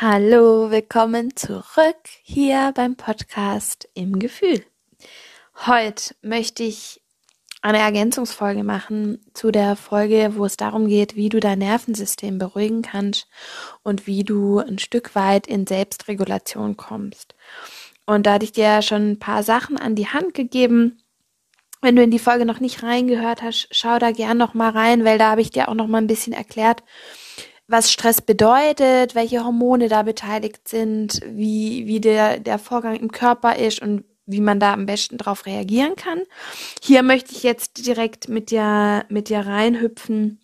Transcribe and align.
Hallo, 0.00 0.70
willkommen 0.70 1.34
zurück 1.34 1.96
hier 2.22 2.70
beim 2.76 2.94
Podcast 2.94 3.88
im 3.94 4.20
Gefühl. 4.20 4.64
Heute 5.66 6.14
möchte 6.22 6.62
ich 6.62 7.00
eine 7.62 7.78
Ergänzungsfolge 7.78 8.62
machen 8.62 9.18
zu 9.34 9.50
der 9.50 9.74
Folge, 9.74 10.34
wo 10.36 10.44
es 10.44 10.56
darum 10.56 10.86
geht, 10.86 11.16
wie 11.16 11.30
du 11.30 11.40
dein 11.40 11.58
Nervensystem 11.58 12.38
beruhigen 12.38 12.82
kannst 12.82 13.26
und 13.82 14.06
wie 14.06 14.22
du 14.22 14.60
ein 14.60 14.78
Stück 14.78 15.16
weit 15.16 15.48
in 15.48 15.66
Selbstregulation 15.66 16.76
kommst. 16.76 17.34
Und 18.06 18.26
da 18.26 18.34
hatte 18.34 18.44
ich 18.44 18.52
dir 18.52 18.64
ja 18.64 18.82
schon 18.82 19.10
ein 19.10 19.18
paar 19.18 19.42
Sachen 19.42 19.78
an 19.78 19.96
die 19.96 20.06
Hand 20.06 20.32
gegeben. 20.32 21.02
Wenn 21.82 21.96
du 21.96 22.04
in 22.04 22.12
die 22.12 22.20
Folge 22.20 22.46
noch 22.46 22.60
nicht 22.60 22.84
reingehört 22.84 23.42
hast, 23.42 23.66
schau 23.72 23.98
da 23.98 24.12
gern 24.12 24.38
noch 24.38 24.54
mal 24.54 24.70
rein, 24.70 25.04
weil 25.04 25.18
da 25.18 25.32
habe 25.32 25.40
ich 25.40 25.50
dir 25.50 25.68
auch 25.68 25.74
noch 25.74 25.88
mal 25.88 25.98
ein 25.98 26.06
bisschen 26.06 26.34
erklärt, 26.34 26.84
was 27.68 27.92
Stress 27.92 28.22
bedeutet, 28.22 29.14
welche 29.14 29.44
Hormone 29.44 29.88
da 29.88 30.02
beteiligt 30.02 30.66
sind, 30.66 31.20
wie, 31.26 31.86
wie 31.86 32.00
der, 32.00 32.40
der 32.40 32.58
Vorgang 32.58 32.96
im 32.96 33.12
Körper 33.12 33.56
ist 33.56 33.80
und 33.80 34.04
wie 34.24 34.40
man 34.40 34.58
da 34.58 34.72
am 34.72 34.86
besten 34.86 35.18
drauf 35.18 35.46
reagieren 35.46 35.94
kann. 35.94 36.22
Hier 36.82 37.02
möchte 37.02 37.32
ich 37.32 37.42
jetzt 37.42 37.86
direkt 37.86 38.28
mit 38.28 38.50
dir, 38.50 39.04
mit 39.10 39.28
dir 39.28 39.40
reinhüpfen, 39.40 40.40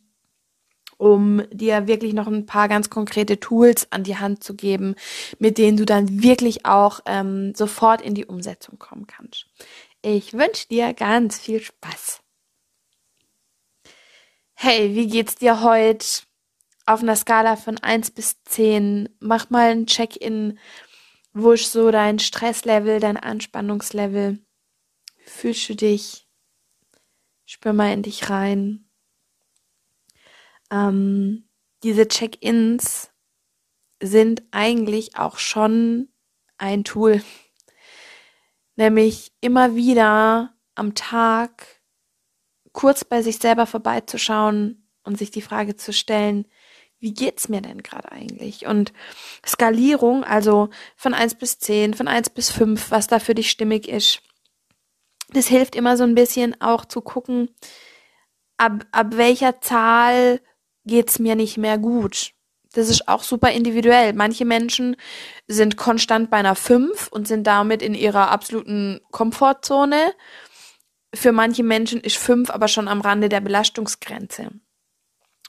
um 0.98 1.42
dir 1.50 1.86
wirklich 1.86 2.12
noch 2.12 2.27
ein 2.27 2.47
paar 2.47 2.69
ganz 2.69 2.89
konkrete 2.91 3.41
Tools 3.41 3.91
an 3.91 4.05
die 4.05 4.17
Hand 4.17 4.45
zu 4.45 4.55
geben, 4.55 4.95
mit 5.39 5.58
denen 5.58 5.77
du 5.77 5.86
dann 5.86 6.22
wirklich 6.22 6.67
auch 6.67 7.00
ähm, 7.06 7.55
sofort 7.55 8.02
in 8.02 8.14
die 8.14 8.27
Umsetzung 8.27 8.78
kommen 8.78 9.06
kannst. 9.06 9.47
Ich 10.02 10.34
wünsche 10.34 10.69
dir 10.69 10.92
ganz 10.92 11.39
viel 11.39 11.61
Spaß. 11.61 12.20
Hey, 14.55 14.95
wie 14.95 15.08
geht's 15.08 15.36
dir 15.36 15.62
heute? 15.62 16.06
Auf 16.86 17.02
einer 17.02 17.16
Skala 17.16 17.56
von 17.56 17.78
1 17.78 18.10
bis 18.10 18.42
10, 18.44 19.08
mach 19.20 19.50
mal 19.50 19.70
ein 19.70 19.86
Check-in, 19.86 20.58
wusch 21.32 21.66
so 21.66 21.90
dein 21.90 22.18
Stresslevel, 22.18 23.00
dein 23.00 23.16
Anspannungslevel. 23.16 24.38
Fühlst 25.24 25.68
du 25.68 25.77
dich? 25.77 26.28
Spür 27.46 27.72
mal 27.72 27.92
in 27.92 28.02
dich 28.02 28.30
rein. 28.30 28.88
Ähm, 30.70 31.48
diese 31.82 32.08
Check-ins 32.08 33.10
sind 34.02 34.42
eigentlich 34.50 35.16
auch 35.16 35.38
schon 35.38 36.08
ein 36.58 36.84
Tool. 36.84 37.22
Nämlich 38.77 39.32
immer 39.40 39.77
wieder 39.77 40.55
am 40.74 40.94
Tag 40.94 41.66
kurz 42.72 43.05
bei 43.05 43.22
sich 43.22 43.38
selber 43.38 43.66
vorbeizuschauen 43.66 44.89
und 45.05 45.16
sich 45.16 45.30
die 45.30 45.42
Frage 45.42 45.77
zu 45.77 45.92
stellen, 45.92 46.46
wie 47.00 47.12
geht's 47.12 47.48
mir 47.48 47.60
denn 47.60 47.82
gerade 47.82 48.10
eigentlich? 48.10 48.66
Und 48.66 48.92
Skalierung, 49.46 50.24
also 50.24 50.70
von 50.96 51.14
eins 51.14 51.34
bis 51.34 51.58
zehn, 51.58 51.94
von 51.94 52.08
eins 52.08 52.30
bis 52.30 52.50
fünf, 52.50 52.90
was 52.90 53.06
da 53.06 53.18
für 53.18 53.34
dich 53.34 53.50
stimmig 53.50 53.88
ist. 53.88 54.22
Das 55.30 55.46
hilft 55.46 55.74
immer 55.74 55.96
so 55.96 56.04
ein 56.04 56.14
bisschen 56.14 56.60
auch 56.60 56.84
zu 56.84 57.00
gucken, 57.00 57.50
ab, 58.56 58.86
ab 58.92 59.16
welcher 59.16 59.60
Zahl 59.60 60.40
geht's 60.84 61.18
mir 61.18 61.34
nicht 61.34 61.58
mehr 61.58 61.78
gut. 61.78 62.33
Das 62.74 62.88
ist 62.88 63.08
auch 63.08 63.22
super 63.22 63.52
individuell. 63.52 64.12
Manche 64.14 64.44
Menschen 64.44 64.96
sind 65.46 65.77
konstant 65.77 66.30
bei 66.30 66.38
einer 66.38 66.56
5 66.56 67.08
und 67.08 67.28
sind 67.28 67.46
damit 67.46 67.83
in 67.83 67.94
ihrer 67.94 68.30
absoluten 68.30 69.00
Komfortzone. 69.10 70.12
Für 71.14 71.33
manche 71.33 71.62
Menschen 71.62 72.00
ist 72.00 72.16
5 72.16 72.50
aber 72.50 72.66
schon 72.68 72.88
am 72.88 73.00
Rande 73.00 73.28
der 73.28 73.40
Belastungsgrenze. 73.40 74.50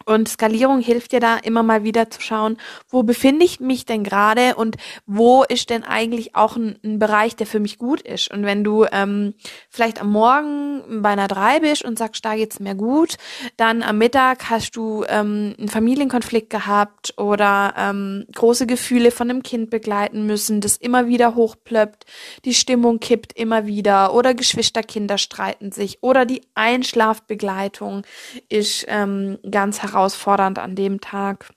Und 0.04 0.28
Skalierung 0.28 0.82
hilft 0.82 1.14
dir 1.14 1.20
da 1.20 1.38
immer 1.38 1.64
mal 1.64 1.84
wieder 1.84 2.12
zu 2.12 2.22
schauen, 2.22 2.58
wo 2.90 3.02
befinde 3.04 3.46
ich 3.46 3.60
mich 3.60 3.86
denn 3.86 4.04
gerade 4.04 4.56
und 4.56 4.76
wo 5.08 5.44
ist 5.44 5.70
denn 5.70 5.84
eigentlich 5.84 6.36
auch 6.36 6.58
ein, 6.58 6.78
ein, 6.84 7.00
Bereich, 7.00 7.36
der 7.36 7.48
für 7.48 7.60
mich 7.60 7.80
gut 7.80 8.02
ist. 8.02 8.32
Und 8.32 8.46
wenn 8.46 8.64
du 8.64 8.86
ähm, 8.92 9.34
vielleicht 9.70 10.02
am 10.02 10.12
Morgen 10.12 11.02
bei 11.02 11.10
einer 11.10 11.28
drei 11.28 11.60
bist 11.60 11.84
und 11.84 11.98
sagst, 11.98 12.24
da 12.26 12.36
geht's 12.36 12.60
mir 12.60 12.76
gut, 12.76 13.16
dann 13.58 13.82
am 13.82 13.98
Mittag 13.98 14.50
hast 14.50 14.76
du 14.76 15.06
ähm, 15.08 15.56
einen 15.58 15.70
Familienkonflikt 15.70 16.50
gehabt 16.50 17.14
oder 17.18 17.74
ähm, 17.76 18.26
große 18.36 18.68
Gefühle 18.68 19.12
von 19.12 19.30
einem 19.30 19.44
Kind 19.44 19.70
begleiten 19.70 20.28
müssen, 20.28 20.62
das 20.62 20.78
immer 20.78 21.08
wieder 21.08 21.36
hochplöppt, 21.36 22.06
die 22.44 22.54
Stimmung 22.54 23.00
kippt 23.00 23.34
immer 23.34 23.66
wieder 23.66 24.14
oder 24.14 24.34
Geschwisterkinder 24.34 25.18
streiten 25.18 25.72
sich 25.72 26.00
oder 26.02 26.26
die 26.26 26.42
Einschlafbegleitung 26.54 28.04
ist 28.50 28.86
ähm, 28.88 29.40
ganz 29.50 29.85
herausfordernd 29.88 30.60
an 30.60 30.76
dem 30.76 31.02
Tag. 31.02 31.50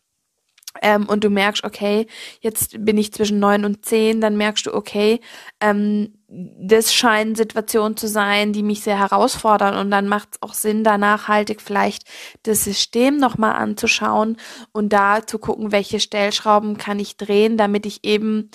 Ähm, 0.83 1.07
und 1.09 1.25
du 1.25 1.31
merkst, 1.31 1.65
okay, 1.65 2.07
jetzt 2.41 2.85
bin 2.85 2.99
ich 2.99 3.13
zwischen 3.13 3.39
neun 3.39 3.65
und 3.65 3.85
zehn, 3.85 4.21
dann 4.21 4.37
merkst 4.37 4.67
du, 4.67 4.75
okay, 4.75 5.21
ähm, 5.61 6.15
das 6.29 6.93
scheinen 6.93 7.35
Situationen 7.35 7.97
zu 7.97 8.07
sein, 8.07 8.53
die 8.53 8.63
mich 8.63 8.83
sehr 8.83 8.99
herausfordern 8.99 9.77
und 9.77 9.91
dann 9.91 10.09
macht 10.09 10.29
es 10.33 10.43
auch 10.43 10.53
Sinn, 10.53 10.85
da 10.85 10.99
nachhaltig 10.99 11.63
vielleicht 11.63 12.05
das 12.43 12.65
System 12.65 13.17
nochmal 13.17 13.55
anzuschauen 13.55 14.37
und 14.73 14.93
da 14.93 15.27
zu 15.27 15.39
gucken, 15.39 15.73
welche 15.73 16.01
Stellschrauben 16.01 16.77
kann 16.77 17.01
ich 17.01 17.17
drehen, 17.17 17.57
damit 17.57 17.87
ich 17.87 18.05
eben 18.05 18.51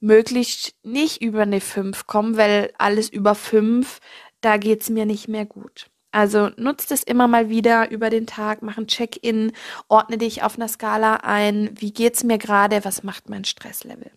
möglichst 0.00 0.74
nicht 0.82 1.22
über 1.22 1.42
eine 1.42 1.60
fünf 1.60 2.08
komme, 2.08 2.36
weil 2.36 2.72
alles 2.76 3.08
über 3.08 3.36
fünf, 3.36 4.00
da 4.40 4.56
geht's 4.56 4.90
mir 4.90 5.06
nicht 5.06 5.28
mehr 5.28 5.46
gut. 5.46 5.91
Also 6.12 6.50
nutzt 6.56 6.92
es 6.92 7.02
immer 7.02 7.26
mal 7.26 7.48
wieder 7.48 7.90
über 7.90 8.10
den 8.10 8.26
Tag, 8.26 8.60
mach 8.60 8.76
ein 8.76 8.86
Check-in, 8.86 9.52
ordne 9.88 10.18
dich 10.18 10.42
auf 10.42 10.56
einer 10.56 10.68
Skala 10.68 11.16
ein. 11.16 11.70
Wie 11.80 11.92
geht's 11.92 12.22
mir 12.22 12.36
gerade? 12.36 12.84
Was 12.84 13.02
macht 13.02 13.30
mein 13.30 13.44
Stresslevel? 13.44 14.10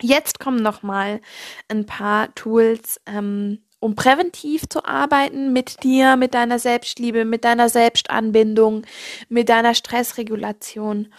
Jetzt 0.00 0.38
kommen 0.38 0.62
noch 0.62 0.82
mal 0.82 1.20
ein 1.68 1.86
paar 1.86 2.32
Tools, 2.36 3.00
ähm, 3.06 3.64
um 3.80 3.96
präventiv 3.96 4.68
zu 4.68 4.84
arbeiten 4.84 5.52
mit 5.52 5.82
dir, 5.82 6.16
mit 6.16 6.34
deiner 6.34 6.60
Selbstliebe, 6.60 7.24
mit 7.24 7.44
deiner 7.44 7.68
Selbstanbindung, 7.68 8.86
mit 9.28 9.48
deiner 9.48 9.74
Stressregulation. 9.74 11.12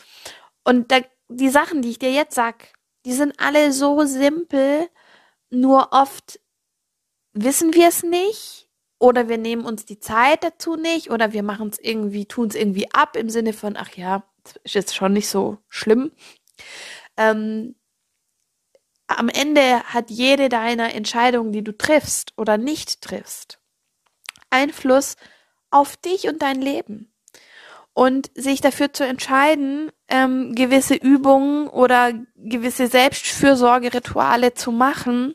Und 0.64 0.92
da, 0.92 1.00
die 1.28 1.50
Sachen, 1.50 1.82
die 1.82 1.90
ich 1.90 2.00
dir 2.00 2.12
jetzt 2.12 2.36
sag, 2.36 2.70
die 3.06 3.14
sind 3.14 3.34
alle 3.38 3.74
so 3.74 4.06
simpel, 4.06 4.88
nur 5.50 5.90
oft 5.92 6.40
wissen 7.34 7.74
wir 7.74 7.90
es 7.90 8.04
nicht 8.04 8.67
oder 9.00 9.30
wir 9.30 9.38
nehmen 9.38 9.66
uns 9.66 9.86
die 9.86 10.00
Zeit 10.00 10.44
dazu 10.44 10.76
nicht 10.76 11.12
oder 11.12 11.34
wir 11.34 11.44
machen 11.44 11.70
es 11.70 11.80
irgendwie, 11.80 12.26
tun 12.26 12.48
es 12.48 12.56
irgendwie 12.56 12.92
ab 12.92 13.16
im 13.16 13.30
Sinne 13.30 13.54
von, 13.54 13.78
ach 13.78 13.92
ja, 13.96 14.24
ist 14.64 14.76
jetzt 14.76 14.96
schon 14.96 15.14
nicht 15.14 15.28
so 15.28 15.58
schlimm. 15.68 16.12
Ähm, 17.18 17.76
am 19.08 19.30
Ende 19.30 19.84
hat 19.84 20.10
jede 20.10 20.50
deiner 20.50 20.94
Entscheidungen, 20.94 21.52
die 21.52 21.64
du 21.64 21.78
triffst 21.78 22.34
oder 22.38 22.58
nicht 22.58 23.02
triffst, 23.02 23.60
Einfluss 24.50 25.16
auf 25.72 25.98
dich 25.98 26.28
und 26.28 26.42
dein 26.42 26.62
Leben. 26.62 27.14
Und 27.94 28.30
sich 28.36 28.62
dafür 28.62 28.94
zu 28.94 29.06
entscheiden, 29.06 29.92
ähm, 30.08 30.54
gewisse 30.54 30.94
Übungen 30.94 31.68
oder 31.68 32.14
gewisse 32.36 32.88
Selbstfürsorgerituale 32.88 34.54
zu 34.54 34.72
machen, 34.72 35.34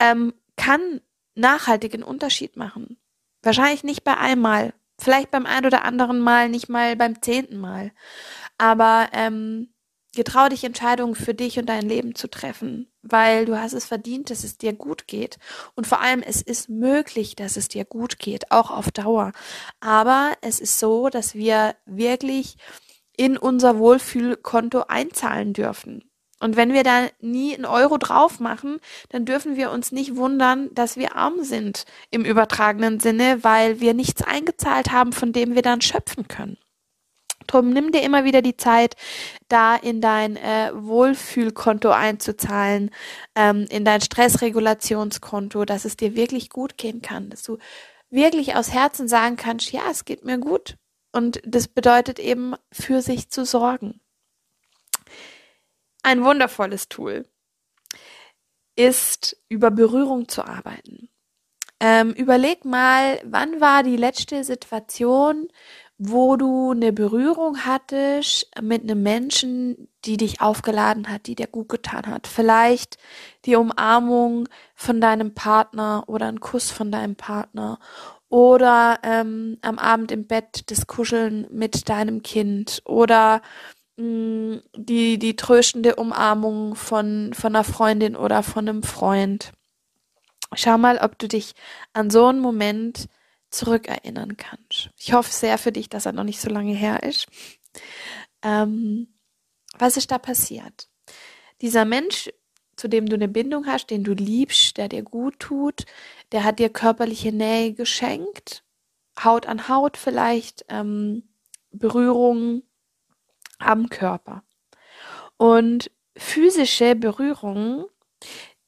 ähm, 0.00 0.34
kann 0.56 1.00
nachhaltigen 1.34 2.02
Unterschied 2.02 2.56
machen. 2.56 2.98
Wahrscheinlich 3.42 3.84
nicht 3.84 4.04
bei 4.04 4.16
einmal, 4.16 4.72
vielleicht 4.98 5.30
beim 5.30 5.46
ein 5.46 5.66
oder 5.66 5.84
anderen 5.84 6.20
Mal, 6.20 6.48
nicht 6.48 6.68
mal 6.68 6.96
beim 6.96 7.20
zehnten 7.20 7.58
Mal. 7.58 7.92
Aber 8.58 9.08
ähm, 9.12 9.74
getrau 10.14 10.48
dich 10.48 10.64
Entscheidungen 10.64 11.14
für 11.14 11.34
dich 11.34 11.58
und 11.58 11.66
dein 11.66 11.88
Leben 11.88 12.14
zu 12.14 12.28
treffen, 12.28 12.90
weil 13.02 13.44
du 13.44 13.60
hast 13.60 13.72
es 13.72 13.84
verdient, 13.84 14.30
dass 14.30 14.44
es 14.44 14.56
dir 14.56 14.72
gut 14.72 15.06
geht. 15.06 15.38
Und 15.74 15.86
vor 15.86 16.00
allem, 16.00 16.22
es 16.22 16.40
ist 16.40 16.68
möglich, 16.68 17.36
dass 17.36 17.56
es 17.56 17.68
dir 17.68 17.84
gut 17.84 18.18
geht, 18.18 18.50
auch 18.50 18.70
auf 18.70 18.90
Dauer. 18.90 19.32
Aber 19.80 20.32
es 20.40 20.60
ist 20.60 20.78
so, 20.78 21.08
dass 21.08 21.34
wir 21.34 21.74
wirklich 21.84 22.56
in 23.16 23.36
unser 23.36 23.78
Wohlfühlkonto 23.78 24.84
einzahlen 24.88 25.52
dürfen. 25.52 26.10
Und 26.40 26.56
wenn 26.56 26.72
wir 26.72 26.82
da 26.82 27.06
nie 27.20 27.54
einen 27.54 27.64
Euro 27.64 27.96
drauf 27.96 28.40
machen, 28.40 28.80
dann 29.08 29.24
dürfen 29.24 29.56
wir 29.56 29.70
uns 29.70 29.92
nicht 29.92 30.16
wundern, 30.16 30.68
dass 30.74 30.96
wir 30.96 31.16
arm 31.16 31.42
sind 31.44 31.84
im 32.10 32.24
übertragenen 32.24 33.00
Sinne, 33.00 33.42
weil 33.42 33.80
wir 33.80 33.94
nichts 33.94 34.22
eingezahlt 34.22 34.90
haben, 34.90 35.12
von 35.12 35.32
dem 35.32 35.54
wir 35.54 35.62
dann 35.62 35.80
schöpfen 35.80 36.28
können. 36.28 36.58
Drum 37.46 37.70
nimm 37.70 37.92
dir 37.92 38.02
immer 38.02 38.24
wieder 38.24 38.42
die 38.42 38.56
Zeit, 38.56 38.96
da 39.48 39.76
in 39.76 40.00
dein 40.00 40.36
äh, 40.36 40.70
Wohlfühlkonto 40.74 41.90
einzuzahlen, 41.90 42.90
ähm, 43.34 43.66
in 43.68 43.84
dein 43.84 44.00
Stressregulationskonto, 44.00 45.64
dass 45.64 45.84
es 45.84 45.96
dir 45.96 46.16
wirklich 46.16 46.50
gut 46.50 46.78
gehen 46.78 47.02
kann, 47.02 47.30
dass 47.30 47.42
du 47.42 47.58
wirklich 48.10 48.56
aus 48.56 48.72
Herzen 48.72 49.08
sagen 49.08 49.36
kannst, 49.36 49.72
ja, 49.72 49.82
es 49.90 50.04
geht 50.04 50.24
mir 50.24 50.38
gut. 50.38 50.76
Und 51.12 51.40
das 51.44 51.68
bedeutet 51.68 52.18
eben, 52.18 52.54
für 52.72 53.02
sich 53.02 53.28
zu 53.28 53.44
sorgen. 53.44 54.00
Ein 56.04 56.22
wundervolles 56.22 56.90
Tool 56.90 57.24
ist, 58.76 59.38
über 59.48 59.70
Berührung 59.70 60.28
zu 60.28 60.44
arbeiten. 60.44 61.08
Ähm, 61.80 62.12
überleg 62.12 62.66
mal, 62.66 63.20
wann 63.24 63.60
war 63.62 63.82
die 63.82 63.96
letzte 63.96 64.44
Situation, 64.44 65.48
wo 65.96 66.36
du 66.36 66.72
eine 66.72 66.92
Berührung 66.92 67.64
hattest 67.64 68.50
mit 68.60 68.82
einem 68.82 69.02
Menschen, 69.02 69.88
die 70.04 70.18
dich 70.18 70.42
aufgeladen 70.42 71.08
hat, 71.08 71.26
die 71.26 71.36
dir 71.36 71.46
gut 71.46 71.70
getan 71.70 72.06
hat. 72.06 72.26
Vielleicht 72.26 72.98
die 73.46 73.56
Umarmung 73.56 74.46
von 74.74 75.00
deinem 75.00 75.32
Partner 75.32 76.04
oder 76.06 76.26
ein 76.26 76.40
Kuss 76.40 76.70
von 76.70 76.92
deinem 76.92 77.16
Partner 77.16 77.78
oder 78.28 78.98
ähm, 79.04 79.56
am 79.62 79.78
Abend 79.78 80.12
im 80.12 80.26
Bett 80.26 80.70
das 80.70 80.86
Kuscheln 80.86 81.46
mit 81.50 81.88
deinem 81.88 82.22
Kind 82.22 82.82
oder 82.84 83.40
mm, 83.96 84.56
die, 84.76 85.18
die 85.18 85.36
tröstende 85.36 85.96
Umarmung 85.96 86.74
von, 86.74 87.32
von 87.34 87.54
einer 87.54 87.64
Freundin 87.64 88.16
oder 88.16 88.42
von 88.42 88.68
einem 88.68 88.82
Freund. 88.82 89.52
Schau 90.54 90.78
mal, 90.78 90.98
ob 90.98 91.18
du 91.18 91.28
dich 91.28 91.54
an 91.92 92.10
so 92.10 92.26
einen 92.26 92.40
Moment 92.40 93.08
zurückerinnern 93.50 94.36
kannst. 94.36 94.90
Ich 94.96 95.12
hoffe 95.12 95.32
sehr 95.32 95.58
für 95.58 95.72
dich, 95.72 95.88
dass 95.88 96.06
er 96.06 96.12
noch 96.12 96.24
nicht 96.24 96.40
so 96.40 96.50
lange 96.50 96.74
her 96.74 97.02
ist. 97.02 97.26
Ähm, 98.42 99.08
was 99.78 99.96
ist 99.96 100.10
da 100.10 100.18
passiert? 100.18 100.88
Dieser 101.60 101.84
Mensch, 101.84 102.30
zu 102.76 102.88
dem 102.88 103.06
du 103.06 103.14
eine 103.14 103.28
Bindung 103.28 103.66
hast, 103.66 103.90
den 103.90 104.04
du 104.04 104.12
liebst, 104.12 104.76
der 104.76 104.88
dir 104.88 105.02
gut 105.02 105.38
tut, 105.38 105.86
der 106.32 106.44
hat 106.44 106.58
dir 106.58 106.68
körperliche 106.68 107.32
Nähe 107.32 107.72
geschenkt, 107.72 108.64
Haut 109.22 109.46
an 109.46 109.68
Haut 109.68 109.96
vielleicht, 109.96 110.64
ähm, 110.68 111.28
Berührung 111.70 112.62
am 113.58 113.88
Körper. 113.88 114.42
Und 115.36 115.90
physische 116.16 116.94
Berührungen, 116.94 117.86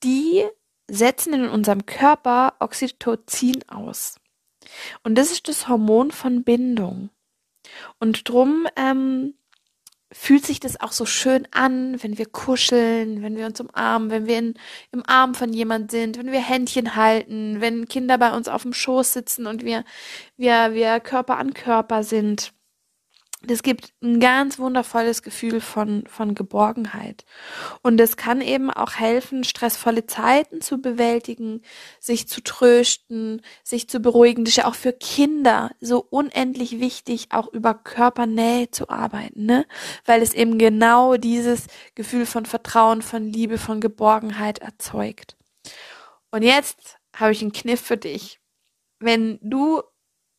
die 0.02 0.44
setzen 0.88 1.32
in 1.32 1.48
unserem 1.48 1.86
Körper 1.86 2.54
Oxytocin 2.60 3.68
aus. 3.68 4.20
Und 5.02 5.16
das 5.16 5.30
ist 5.30 5.48
das 5.48 5.68
Hormon 5.68 6.10
von 6.10 6.44
Bindung. 6.44 7.10
Und 7.98 8.28
drum 8.28 8.66
ähm, 8.76 9.34
fühlt 10.12 10.46
sich 10.46 10.60
das 10.60 10.80
auch 10.80 10.92
so 10.92 11.04
schön 11.04 11.48
an, 11.50 12.02
wenn 12.02 12.18
wir 12.18 12.26
kuscheln, 12.26 13.22
wenn 13.22 13.36
wir 13.36 13.46
uns 13.46 13.60
umarmen, 13.60 14.10
wenn 14.10 14.26
wir 14.26 14.38
in, 14.38 14.54
im 14.92 15.02
Arm 15.06 15.34
von 15.34 15.52
jemand 15.52 15.90
sind, 15.90 16.16
wenn 16.18 16.30
wir 16.30 16.40
Händchen 16.40 16.94
halten, 16.94 17.60
wenn 17.60 17.88
Kinder 17.88 18.16
bei 18.18 18.34
uns 18.34 18.48
auf 18.48 18.62
dem 18.62 18.72
Schoß 18.72 19.12
sitzen 19.12 19.46
und 19.46 19.64
wir, 19.64 19.84
wir, 20.36 20.74
wir 20.74 21.00
Körper 21.00 21.38
an 21.38 21.54
Körper 21.54 22.04
sind 22.04 22.52
das 23.46 23.62
gibt 23.62 23.92
ein 24.02 24.20
ganz 24.20 24.58
wundervolles 24.58 25.22
Gefühl 25.22 25.60
von, 25.60 26.04
von 26.08 26.34
Geborgenheit. 26.34 27.24
Und 27.82 28.00
es 28.00 28.16
kann 28.16 28.40
eben 28.40 28.70
auch 28.70 28.94
helfen, 28.94 29.44
stressvolle 29.44 30.06
Zeiten 30.06 30.60
zu 30.60 30.80
bewältigen, 30.80 31.62
sich 32.00 32.28
zu 32.28 32.42
trösten, 32.42 33.42
sich 33.62 33.88
zu 33.88 34.00
beruhigen. 34.00 34.44
Das 34.44 34.52
ist 34.52 34.56
ja 34.56 34.66
auch 34.66 34.74
für 34.74 34.92
Kinder 34.92 35.70
so 35.80 36.06
unendlich 36.10 36.80
wichtig, 36.80 37.28
auch 37.30 37.48
über 37.52 37.74
Körpernähe 37.74 38.70
zu 38.70 38.88
arbeiten, 38.88 39.46
ne? 39.46 39.66
Weil 40.04 40.22
es 40.22 40.34
eben 40.34 40.58
genau 40.58 41.16
dieses 41.16 41.66
Gefühl 41.94 42.26
von 42.26 42.46
Vertrauen, 42.46 43.02
von 43.02 43.24
Liebe, 43.24 43.58
von 43.58 43.80
Geborgenheit 43.80 44.58
erzeugt. 44.58 45.36
Und 46.30 46.42
jetzt 46.42 46.98
habe 47.14 47.32
ich 47.32 47.42
einen 47.42 47.52
Kniff 47.52 47.80
für 47.80 47.96
dich. 47.96 48.40
Wenn 48.98 49.38
du 49.42 49.82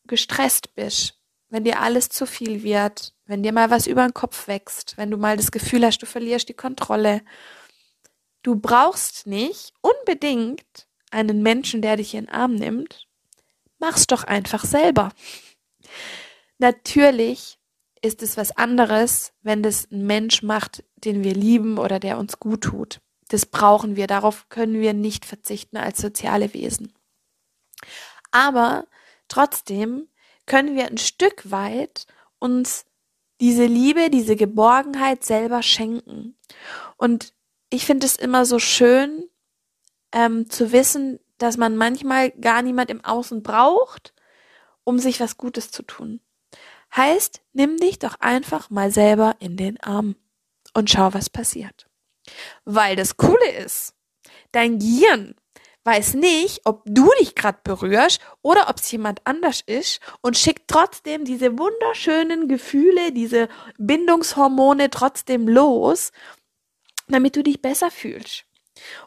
gestresst 0.06 0.76
bist, 0.76 1.17
wenn 1.50 1.64
dir 1.64 1.80
alles 1.80 2.10
zu 2.10 2.26
viel 2.26 2.64
wird, 2.64 3.14
wenn 3.26 3.44
dir 3.44 3.54
mal 3.54 3.70
was 3.70 3.88
über 3.88 4.04
den 4.04 4.14
Kopf 4.14 4.48
wächst, 4.48 4.98
wenn 4.98 5.12
du 5.12 5.18
mal 5.18 5.38
das 5.38 5.52
Gefühl 5.52 5.86
hast, 5.86 6.00
du 6.00 6.06
verlierst 6.06 6.50
die 6.50 6.54
Kontrolle. 6.54 7.22
Du 8.44 8.56
brauchst 8.56 9.28
nicht 9.28 9.74
unbedingt 9.82 10.88
einen 11.12 11.42
Menschen, 11.42 11.82
der 11.82 11.98
dich 11.98 12.14
in 12.14 12.26
den 12.26 12.34
Arm 12.34 12.56
nimmt. 12.56 13.08
Mach's 13.80 14.08
doch 14.08 14.24
einfach 14.24 14.66
selber. 14.66 15.12
Natürlich 16.58 17.60
ist 18.02 18.24
es 18.24 18.38
was 18.38 18.56
anderes, 18.56 19.34
wenn 19.42 19.64
das 19.64 19.90
ein 19.92 20.06
Mensch 20.06 20.44
macht, 20.44 20.84
den 20.96 21.24
wir 21.24 21.34
lieben 21.34 21.78
oder 21.78 22.00
der 22.00 22.18
uns 22.18 22.40
gut 22.40 22.62
tut. 22.62 23.02
Das 23.30 23.46
brauchen 23.46 23.96
wir, 23.96 24.08
darauf 24.08 24.50
können 24.50 24.80
wir 24.80 24.94
nicht 24.94 25.26
verzichten 25.26 25.78
als 25.78 26.00
soziale 26.00 26.54
Wesen. 26.54 26.94
Aber 28.32 28.86
trotzdem 29.28 30.08
können 30.48 30.76
wir 30.76 30.88
ein 30.88 30.98
Stück 30.98 31.52
weit 31.52 32.08
uns 32.40 32.86
diese 33.40 33.66
Liebe, 33.66 34.10
diese 34.10 34.36
Geborgenheit 34.36 35.24
selber 35.24 35.62
schenken. 35.62 36.36
Und 36.98 37.34
ich 37.70 37.86
finde 37.86 38.08
es 38.08 38.16
immer 38.16 38.46
so 38.46 38.58
schön 38.58 39.30
ähm, 40.12 40.50
zu 40.50 40.72
wissen, 40.72 41.20
dass 41.38 41.58
man 41.58 41.78
manchmal 41.78 42.32
gar 42.32 42.64
niemand 42.64 42.90
im 42.90 43.04
Außen 43.04 43.44
braucht, 43.44 44.14
um 44.84 44.98
sich 44.98 45.20
was 45.20 45.38
Gutes 45.38 45.70
zu 45.70 45.84
tun. 45.84 46.20
Heißt, 46.96 47.42
nimm 47.54 47.78
dich 47.78 48.00
doch 48.00 48.16
einfach 48.20 48.70
mal 48.70 48.92
selber 48.92 49.36
in 49.40 49.58
den 49.58 49.80
Arm 49.82 50.16
und 50.74 50.90
schau, 50.90 51.14
was 51.14 51.30
passiert. 51.30 51.88
Weil 52.66 52.96
das 52.96 53.18
Coole 53.18 53.52
ist, 53.52 53.94
dein 54.52 54.80
Gehirn 54.80 55.36
weiß 55.88 56.16
nicht, 56.16 56.64
ob 56.66 56.84
du 56.86 57.10
dich 57.18 57.34
gerade 57.34 57.60
berührst 57.64 58.20
oder 58.42 58.70
ob 58.70 58.76
es 58.76 58.92
jemand 58.92 59.22
anders 59.24 59.62
ist 59.66 60.02
und 60.20 60.38
schickt 60.38 60.68
trotzdem 60.68 61.24
diese 61.24 61.58
wunderschönen 61.58 62.50
Gefühle, 62.50 63.14
diese 63.14 63.48
Bindungshormone 63.78 64.90
trotzdem 64.90 65.48
los, 65.48 66.12
damit 67.08 67.38
du 67.38 67.42
dich 67.42 67.62
besser 67.62 67.90
fühlst. 67.90 68.44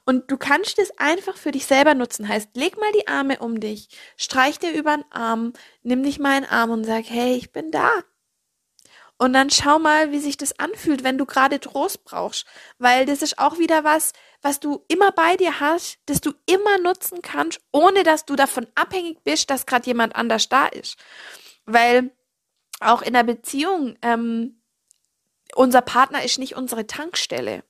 Und 0.07 0.31
du 0.31 0.39
kannst 0.39 0.79
es 0.79 0.91
einfach 0.99 1.37
für 1.37 1.53
dich 1.53 1.67
selber 1.67 1.93
nutzen. 1.93 2.27
Heißt, 2.27 2.57
leg 2.57 2.79
mal 2.79 2.91
die 2.93 3.07
Arme 3.07 3.41
um 3.41 3.61
dich, 3.61 3.91
streich 4.17 4.59
dir 4.59 4.73
über 4.73 4.97
den 4.97 5.05
Arm, 5.11 5.53
nimm 5.83 6.03
dich 6.03 6.19
mal 6.19 6.39
in 6.39 6.45
den 6.45 6.51
Arm 6.51 6.71
und 6.71 6.85
sag, 6.85 7.05
hey, 7.09 7.35
ich 7.35 7.53
bin 7.53 7.71
da. 7.71 7.91
Und 9.21 9.35
dann 9.35 9.51
schau 9.51 9.79
mal, 9.79 10.13
wie 10.13 10.19
sich 10.19 10.39
das 10.39 10.59
anfühlt, 10.59 11.05
wenn 11.05 11.19
du 11.19 11.27
gerade 11.27 11.61
Trost 11.61 12.05
brauchst. 12.05 12.47
Weil 12.79 13.05
das 13.05 13.21
ist 13.21 13.39
auch 13.39 13.59
wieder 13.59 13.85
was, 13.85 14.15
was 14.41 14.61
du 14.61 14.83
immer 14.89 15.13
bei 15.13 15.37
dir 15.37 15.61
hast, 15.61 15.99
das 16.07 16.23
du 16.23 16.33
immer 16.47 16.79
nutzen 16.79 17.21
kannst, 17.21 17.61
ohne 17.71 18.03
dass 18.03 18.25
du 18.25 18.35
davon 18.35 18.67
abhängig 18.75 19.23
bist, 19.23 19.51
dass 19.51 19.67
gerade 19.67 19.85
jemand 19.85 20.17
anders 20.17 20.49
da 20.49 20.69
ist. 20.69 20.97
Weil 21.67 22.13
auch 22.81 23.03
in 23.03 23.13
der 23.13 23.25
Beziehung, 23.25 23.99
ähm, 24.01 24.63
unser 25.55 25.83
Partner 25.83 26.25
ist 26.25 26.39
nicht 26.39 26.57
unsere 26.57 26.87
Tankstelle, 26.87 27.63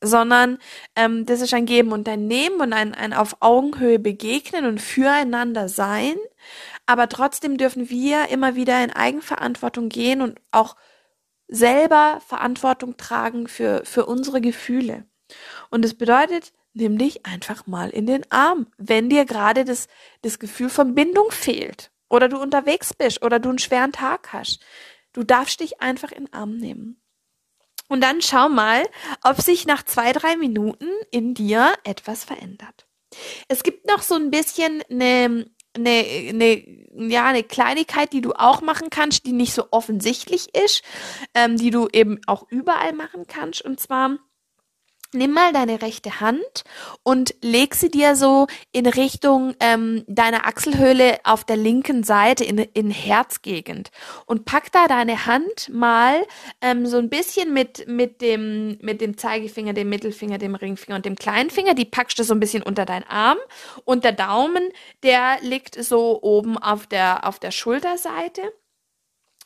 sondern 0.00 0.56
ähm, 0.96 1.26
das 1.26 1.42
ist 1.42 1.52
ein 1.52 1.66
Geben 1.66 1.92
und 1.92 2.08
ein 2.08 2.26
Nehmen 2.26 2.58
und 2.58 2.72
ein, 2.72 2.94
ein 2.94 3.12
auf 3.12 3.36
Augenhöhe 3.40 3.98
begegnen 3.98 4.64
und 4.64 4.80
füreinander 4.80 5.68
sein. 5.68 6.16
Aber 6.90 7.08
trotzdem 7.08 7.56
dürfen 7.56 7.88
wir 7.88 8.30
immer 8.30 8.56
wieder 8.56 8.82
in 8.82 8.90
Eigenverantwortung 8.90 9.90
gehen 9.90 10.22
und 10.22 10.40
auch 10.50 10.74
selber 11.46 12.20
Verantwortung 12.26 12.96
tragen 12.96 13.46
für, 13.46 13.82
für 13.84 14.06
unsere 14.06 14.40
Gefühle. 14.40 15.04
Und 15.70 15.84
es 15.84 15.94
bedeutet, 15.94 16.52
nimm 16.72 16.98
dich 16.98 17.24
einfach 17.24 17.68
mal 17.68 17.90
in 17.90 18.06
den 18.06 18.28
Arm, 18.32 18.66
wenn 18.76 19.08
dir 19.08 19.24
gerade 19.24 19.64
das, 19.64 19.86
das 20.22 20.40
Gefühl 20.40 20.68
von 20.68 20.96
Bindung 20.96 21.30
fehlt 21.30 21.92
oder 22.08 22.28
du 22.28 22.42
unterwegs 22.42 22.92
bist 22.92 23.22
oder 23.22 23.38
du 23.38 23.50
einen 23.50 23.60
schweren 23.60 23.92
Tag 23.92 24.32
hast. 24.32 24.58
Du 25.12 25.22
darfst 25.22 25.60
dich 25.60 25.80
einfach 25.80 26.10
in 26.10 26.24
den 26.24 26.32
Arm 26.32 26.56
nehmen. 26.56 27.00
Und 27.86 28.00
dann 28.00 28.20
schau 28.20 28.48
mal, 28.48 28.84
ob 29.22 29.40
sich 29.40 29.64
nach 29.64 29.84
zwei, 29.84 30.10
drei 30.12 30.36
Minuten 30.36 30.88
in 31.12 31.34
dir 31.34 31.72
etwas 31.84 32.24
verändert. 32.24 32.88
Es 33.46 33.62
gibt 33.62 33.86
noch 33.86 34.02
so 34.02 34.16
ein 34.16 34.32
bisschen 34.32 34.82
eine, 34.90 35.48
eine, 35.74 36.04
eine, 36.28 36.64
ja, 37.10 37.26
eine 37.26 37.42
Kleinigkeit, 37.42 38.12
die 38.12 38.20
du 38.20 38.32
auch 38.32 38.62
machen 38.62 38.90
kannst, 38.90 39.26
die 39.26 39.32
nicht 39.32 39.54
so 39.54 39.68
offensichtlich 39.70 40.54
ist, 40.54 40.82
ähm, 41.34 41.56
die 41.56 41.70
du 41.70 41.88
eben 41.92 42.20
auch 42.26 42.46
überall 42.50 42.92
machen 42.92 43.26
kannst. 43.26 43.62
Und 43.62 43.80
zwar 43.80 44.18
nimm 45.12 45.32
mal 45.32 45.52
deine 45.52 45.82
rechte 45.82 46.20
Hand 46.20 46.64
und 47.02 47.34
leg 47.42 47.74
sie 47.74 47.90
dir 47.90 48.16
so 48.16 48.46
in 48.72 48.86
Richtung 48.86 49.54
ähm, 49.60 50.04
deiner 50.06 50.46
Achselhöhle 50.46 51.18
auf 51.24 51.44
der 51.44 51.56
linken 51.56 52.04
Seite 52.04 52.44
in, 52.44 52.58
in 52.58 52.90
Herzgegend. 52.90 53.90
Und 54.26 54.44
pack 54.44 54.72
da 54.72 54.86
deine 54.86 55.26
Hand 55.26 55.68
mal 55.72 56.24
ähm, 56.60 56.86
so 56.86 56.98
ein 56.98 57.10
bisschen 57.10 57.52
mit 57.52 57.86
mit 57.88 58.20
dem 58.20 58.78
mit 58.80 59.00
dem 59.00 59.16
Zeigefinger, 59.16 59.72
dem 59.72 59.88
Mittelfinger, 59.88 60.38
dem 60.38 60.54
Ringfinger 60.54 60.96
und 60.96 61.04
dem 61.04 61.16
kleinen 61.16 61.50
Finger. 61.50 61.74
Die 61.74 61.84
packst 61.84 62.18
du 62.18 62.24
so 62.24 62.34
ein 62.34 62.40
bisschen 62.40 62.62
unter 62.62 62.84
deinen 62.84 63.04
Arm. 63.04 63.38
Und 63.84 64.04
der 64.04 64.12
Daumen, 64.12 64.70
der 65.02 65.38
liegt 65.40 65.82
so 65.82 66.20
oben 66.22 66.58
auf 66.58 66.86
der 66.86 67.26
auf 67.26 67.38
der 67.38 67.50
Schulterseite 67.50 68.52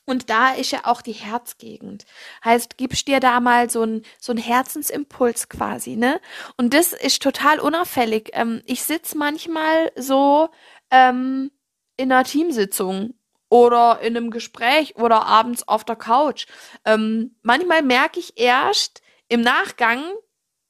und 0.07 0.31
da 0.31 0.53
ist 0.53 0.71
ja 0.71 0.81
auch 0.85 1.03
die 1.03 1.13
Herzgegend. 1.13 2.05
Heißt, 2.45 2.77
gibst 2.77 3.09
dir 3.09 3.21
da 3.21 3.41
mal 3.41 3.71
so 3.71 3.83
ein 3.83 4.03
so 4.19 4.35
Herzensimpuls 4.35 5.49
quasi, 5.49 5.97
ne? 5.97 6.21
Und 6.57 6.75
das 6.75 6.93
ist 6.93 7.23
total 7.23 7.61
unauffällig. 7.61 8.31
Ähm, 8.33 8.63
ich 8.67 8.83
sitz 8.83 9.15
manchmal 9.15 9.93
so 9.97 10.51
ähm, 10.91 11.51
in 11.97 12.13
einer 12.13 12.25
Teamsitzung 12.25 13.15
oder 13.49 14.01
in 14.01 14.17
einem 14.17 14.31
Gespräch 14.31 14.97
oder 14.97 15.27
abends 15.27 15.67
auf 15.67 15.85
der 15.85 15.97
Couch. 15.97 16.47
Ähm, 16.85 17.37
manchmal 17.43 17.83
merke 17.83 18.19
ich 18.21 18.39
erst 18.39 19.01
im 19.29 19.41
Nachgang, 19.41 20.03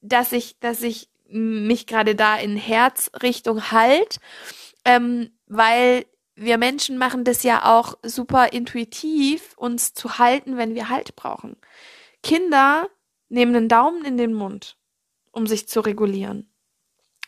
dass 0.00 0.32
ich, 0.32 0.60
dass 0.60 0.82
ich 0.82 1.08
mich 1.26 1.86
gerade 1.86 2.14
da 2.14 2.36
in 2.36 2.56
Herzrichtung 2.56 3.72
halt, 3.72 4.20
ähm, 4.84 5.30
weil 5.46 6.04
wir 6.36 6.58
Menschen 6.58 6.98
machen 6.98 7.24
das 7.24 7.42
ja 7.42 7.76
auch 7.76 7.96
super 8.02 8.52
intuitiv, 8.52 9.54
uns 9.56 9.94
zu 9.94 10.18
halten, 10.18 10.56
wenn 10.56 10.74
wir 10.74 10.88
Halt 10.88 11.16
brauchen. 11.16 11.56
Kinder 12.22 12.88
nehmen 13.28 13.54
einen 13.54 13.68
Daumen 13.68 14.04
in 14.04 14.16
den 14.16 14.34
Mund, 14.34 14.76
um 15.30 15.46
sich 15.46 15.68
zu 15.68 15.80
regulieren. 15.80 16.50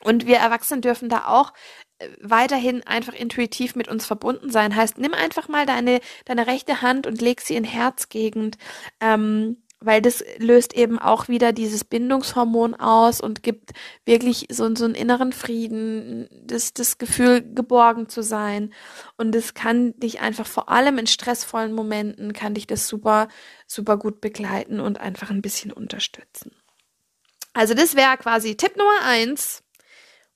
Und 0.00 0.26
wir 0.26 0.36
Erwachsenen 0.36 0.82
dürfen 0.82 1.08
da 1.08 1.26
auch 1.26 1.52
äh, 1.98 2.08
weiterhin 2.20 2.86
einfach 2.86 3.14
intuitiv 3.14 3.76
mit 3.76 3.88
uns 3.88 4.06
verbunden 4.06 4.50
sein. 4.50 4.76
Heißt, 4.76 4.98
nimm 4.98 5.14
einfach 5.14 5.48
mal 5.48 5.66
deine, 5.66 6.00
deine 6.26 6.46
rechte 6.46 6.82
Hand 6.82 7.06
und 7.06 7.20
leg 7.20 7.40
sie 7.40 7.56
in 7.56 7.64
Herzgegend. 7.64 8.58
Ähm, 9.00 9.62
weil 9.86 10.02
das 10.02 10.24
löst 10.38 10.74
eben 10.74 10.98
auch 10.98 11.28
wieder 11.28 11.52
dieses 11.52 11.84
Bindungshormon 11.84 12.74
aus 12.74 13.20
und 13.20 13.42
gibt 13.42 13.70
wirklich 14.04 14.46
so, 14.50 14.74
so 14.74 14.84
einen 14.84 14.94
inneren 14.94 15.32
Frieden, 15.32 16.28
das, 16.44 16.74
das 16.74 16.98
Gefühl, 16.98 17.40
geborgen 17.54 18.08
zu 18.08 18.22
sein. 18.22 18.74
Und 19.16 19.32
das 19.32 19.54
kann 19.54 19.98
dich 19.98 20.20
einfach 20.20 20.46
vor 20.46 20.68
allem 20.68 20.98
in 20.98 21.06
stressvollen 21.06 21.72
Momenten, 21.72 22.32
kann 22.32 22.54
dich 22.54 22.66
das 22.66 22.88
super, 22.88 23.28
super 23.66 23.96
gut 23.96 24.20
begleiten 24.20 24.80
und 24.80 25.00
einfach 25.00 25.30
ein 25.30 25.42
bisschen 25.42 25.72
unterstützen. 25.72 26.50
Also 27.52 27.72
das 27.72 27.94
wäre 27.94 28.16
quasi 28.18 28.56
Tipp 28.56 28.76
Nummer 28.76 29.02
eins. 29.04 29.62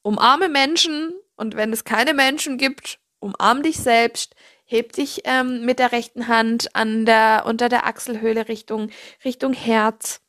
Umarme 0.03 0.49
Menschen 0.49 1.13
und 1.37 1.57
wenn 1.57 1.73
es 1.73 1.85
keine 1.85 2.15
Menschen 2.15 2.57
gibt, 2.57 3.01
umarm 3.19 3.63
dich 3.63 3.77
selbst 3.77 4.35
heb 4.71 4.93
dich 4.93 5.23
ähm, 5.25 5.65
mit 5.65 5.81
der 5.81 5.91
rechten 5.91 6.29
Hand 6.29 6.77
an 6.77 7.05
der, 7.05 7.43
unter 7.45 7.69
der 7.69 7.87
Achselhöhle 7.87 8.47
Richtung, 8.47 8.91
Richtung 9.25 9.53
Herz. 9.53 10.21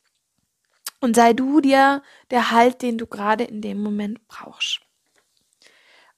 Und 1.00 1.14
sei 1.14 1.32
du 1.32 1.60
dir 1.60 2.02
der 2.32 2.50
Halt, 2.50 2.82
den 2.82 2.98
du 2.98 3.06
gerade 3.06 3.44
in 3.44 3.60
dem 3.60 3.80
Moment 3.80 4.26
brauchst. 4.26 4.80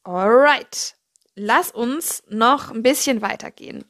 Alright. 0.04 0.96
Lass 1.34 1.70
uns 1.70 2.22
noch 2.28 2.70
ein 2.70 2.82
bisschen 2.82 3.20
weitergehen. 3.20 3.84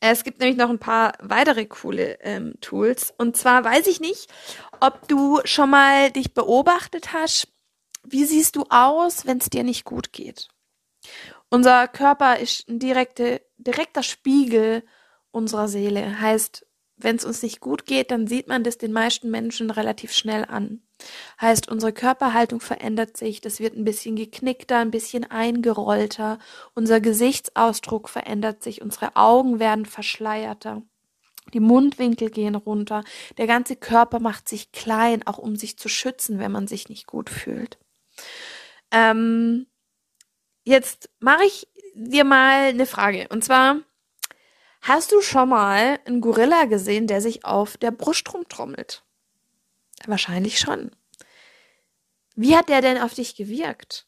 Es 0.00 0.22
gibt 0.24 0.40
nämlich 0.40 0.58
noch 0.58 0.68
ein 0.68 0.78
paar 0.80 1.14
weitere 1.20 1.64
coole 1.64 2.18
ähm, 2.20 2.54
Tools. 2.60 3.14
Und 3.16 3.38
zwar 3.38 3.64
weiß 3.64 3.86
ich 3.86 4.00
nicht, 4.00 4.30
ob 4.80 5.08
du 5.08 5.40
schon 5.44 5.70
mal 5.70 6.10
dich 6.10 6.34
beobachtet 6.34 7.14
hast. 7.14 7.48
Wie 8.04 8.24
siehst 8.24 8.56
du 8.56 8.64
aus, 8.68 9.24
wenn 9.24 9.38
es 9.38 9.48
dir 9.48 9.62
nicht 9.62 9.84
gut 9.84 10.12
geht? 10.12 10.48
Unser 11.52 11.86
Körper 11.86 12.38
ist 12.38 12.66
ein 12.70 12.78
direkte, 12.78 13.42
direkter 13.58 14.02
Spiegel 14.02 14.82
unserer 15.32 15.68
Seele. 15.68 16.18
Heißt, 16.18 16.66
wenn 16.96 17.16
es 17.16 17.26
uns 17.26 17.42
nicht 17.42 17.60
gut 17.60 17.84
geht, 17.84 18.10
dann 18.10 18.26
sieht 18.26 18.48
man 18.48 18.64
das 18.64 18.78
den 18.78 18.90
meisten 18.90 19.30
Menschen 19.30 19.68
relativ 19.68 20.14
schnell 20.14 20.46
an. 20.46 20.80
Heißt, 21.38 21.68
unsere 21.68 21.92
Körperhaltung 21.92 22.60
verändert 22.60 23.18
sich, 23.18 23.42
das 23.42 23.60
wird 23.60 23.76
ein 23.76 23.84
bisschen 23.84 24.16
geknickter, 24.16 24.78
ein 24.78 24.90
bisschen 24.90 25.30
eingerollter, 25.30 26.38
unser 26.74 27.02
Gesichtsausdruck 27.02 28.08
verändert 28.08 28.62
sich, 28.62 28.80
unsere 28.80 29.14
Augen 29.16 29.60
werden 29.60 29.84
verschleierter. 29.84 30.80
Die 31.52 31.60
Mundwinkel 31.60 32.30
gehen 32.30 32.54
runter, 32.54 33.04
der 33.36 33.46
ganze 33.46 33.76
Körper 33.76 34.20
macht 34.20 34.48
sich 34.48 34.72
klein, 34.72 35.26
auch 35.26 35.36
um 35.36 35.56
sich 35.56 35.76
zu 35.76 35.90
schützen, 35.90 36.38
wenn 36.38 36.52
man 36.52 36.66
sich 36.66 36.88
nicht 36.88 37.06
gut 37.06 37.28
fühlt. 37.28 37.76
Ähm, 38.90 39.66
Jetzt 40.64 41.10
mache 41.18 41.44
ich 41.44 41.68
dir 41.94 42.24
mal 42.24 42.68
eine 42.68 42.86
Frage. 42.86 43.28
Und 43.28 43.44
zwar, 43.44 43.78
hast 44.80 45.12
du 45.12 45.20
schon 45.20 45.48
mal 45.48 45.98
einen 46.04 46.20
Gorilla 46.20 46.66
gesehen, 46.66 47.06
der 47.06 47.20
sich 47.20 47.44
auf 47.44 47.76
der 47.76 47.90
Brust 47.90 48.32
rumtrommelt? 48.32 49.02
Wahrscheinlich 50.06 50.58
schon. 50.58 50.90
Wie 52.34 52.56
hat 52.56 52.68
der 52.68 52.80
denn 52.80 52.98
auf 52.98 53.14
dich 53.14 53.36
gewirkt? 53.36 54.06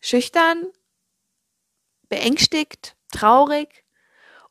Schüchtern? 0.00 0.66
Beängstigt? 2.08 2.96
Traurig? 3.12 3.84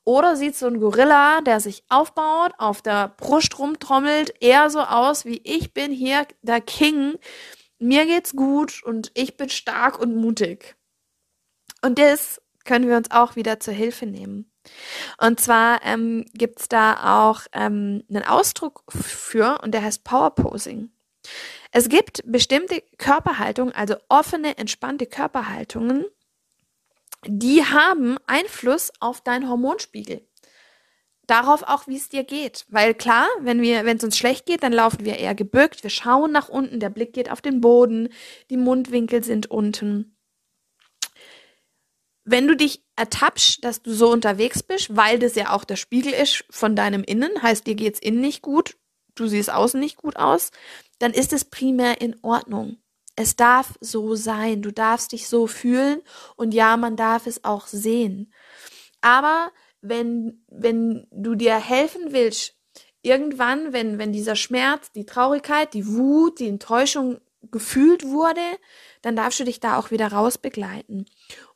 Oder 0.04 0.36
sieht 0.36 0.56
so 0.56 0.66
ein 0.66 0.80
Gorilla, 0.80 1.42
der 1.42 1.60
sich 1.60 1.84
aufbaut, 1.90 2.54
auf 2.58 2.82
der 2.82 3.10
Brust 3.10 3.60
rumtrommelt, 3.60 4.34
eher 4.42 4.70
so 4.70 4.82
aus 4.82 5.26
wie 5.26 5.40
ich 5.44 5.74
bin 5.74 5.92
hier 5.92 6.26
der 6.42 6.62
King, 6.62 7.18
mir 7.80 8.06
geht's 8.06 8.36
gut 8.36 8.84
und 8.84 9.12
ich 9.14 9.38
bin 9.38 9.50
stark 9.50 10.00
und 10.00 10.16
mutig. 10.16 10.76
Und 11.82 11.98
das 11.98 12.42
können 12.66 12.88
wir 12.88 12.98
uns 12.98 13.12
auch 13.12 13.36
wieder 13.36 13.60
zur 13.60 13.74
Hilfe 13.74 14.06
nehmen. 14.06 14.52
Und 15.18 15.40
zwar 15.40 15.84
ähm, 15.84 16.26
gibt 16.34 16.72
da 16.72 17.24
auch 17.26 17.42
ähm, 17.54 18.04
einen 18.10 18.24
Ausdruck 18.24 18.84
für 18.90 19.62
und 19.64 19.72
der 19.72 19.84
heißt 19.84 20.04
Power 20.04 20.36
Posing. 20.36 20.92
Es 21.72 21.90
gibt 21.90 22.22
bestimmte 22.26 22.84
Körperhaltungen, 22.98 23.74
also 23.74 23.96
offene, 24.10 24.58
entspannte 24.58 25.06
Körperhaltungen, 25.06 26.06
die 27.26 27.64
haben 27.64 28.18
Einfluss 28.28 28.92
auf 29.00 29.22
deinen 29.22 29.50
Hormonspiegel 29.50 30.26
darauf 31.30 31.64
auch, 31.64 31.88
wie 31.88 31.98
es 31.98 32.10
dir 32.10 32.24
geht. 32.24 32.66
Weil 32.70 32.94
klar, 32.94 33.28
wenn 33.42 33.62
wir, 33.62 33.86
wenn 33.86 33.98
es 33.98 34.04
uns 34.04 34.18
schlecht 34.18 34.46
geht, 34.46 34.64
dann 34.64 34.74
laufen 34.74 35.06
wir 35.06 35.18
eher 35.18 35.36
gebückt, 35.36 35.84
wir 35.84 35.90
schauen 35.90 36.32
nach 36.32 36.50
unten, 36.50 36.80
der 36.80 36.90
Blick 36.90 37.14
geht 37.14 37.32
auf 37.32 37.42
den 37.42 37.62
Boden, 37.62 38.10
die 38.50 38.58
Mundwinkel 38.58 39.24
sind 39.24 39.50
unten. 39.50 40.16
Wenn 42.26 42.48
du 42.48 42.56
dich 42.56 42.84
ertappst, 42.96 43.64
dass 43.64 43.82
du 43.82 43.92
so 43.92 44.12
unterwegs 44.12 44.62
bist, 44.62 44.96
weil 44.96 45.18
das 45.18 45.36
ja 45.36 45.52
auch 45.52 45.64
der 45.64 45.78
Spiegel 45.78 46.14
ist 46.14 46.46
von 46.50 46.76
deinem 46.76 47.04
Innen, 47.04 47.42
heißt 47.42 47.66
dir 47.66 47.76
geht's 47.76 48.00
innen 48.00 48.22
nicht 48.22 48.42
gut, 48.42 48.78
du 49.16 49.28
siehst 49.28 49.52
außen 49.52 49.80
nicht 49.80 49.98
gut 49.98 50.16
aus, 50.16 50.52
dann 51.00 51.12
ist 51.12 51.34
es 51.34 51.46
primär 51.46 52.02
in 52.02 52.18
Ordnung. 52.22 52.78
Es 53.16 53.36
darf 53.36 53.74
so 53.82 54.16
sein, 54.16 54.62
du 54.62 54.72
darfst 54.72 55.12
dich 55.12 55.28
so 55.28 55.48
fühlen 55.48 56.02
und 56.36 56.54
ja, 56.54 56.78
man 56.78 56.96
darf 56.96 57.26
es 57.26 57.44
auch 57.44 57.68
sehen. 57.68 58.32
Aber 59.02 59.52
wenn, 59.82 60.44
wenn 60.48 61.08
du 61.12 61.36
dir 61.36 61.56
helfen 61.56 62.12
willst, 62.12 62.56
irgendwann, 63.02 63.74
wenn, 63.74 63.98
wenn 63.98 64.12
dieser 64.12 64.36
Schmerz, 64.36 64.92
die 64.92 65.06
Traurigkeit, 65.06 65.74
die 65.74 65.88
Wut, 65.88 66.40
die 66.40 66.48
Enttäuschung 66.48 67.20
gefühlt 67.52 68.06
wurde, 68.06 68.42
dann 69.02 69.16
darfst 69.16 69.40
du 69.40 69.46
dich 69.46 69.60
da 69.60 69.78
auch 69.78 69.92
wieder 69.92 70.08
raus 70.08 70.38
begleiten. 70.38 71.06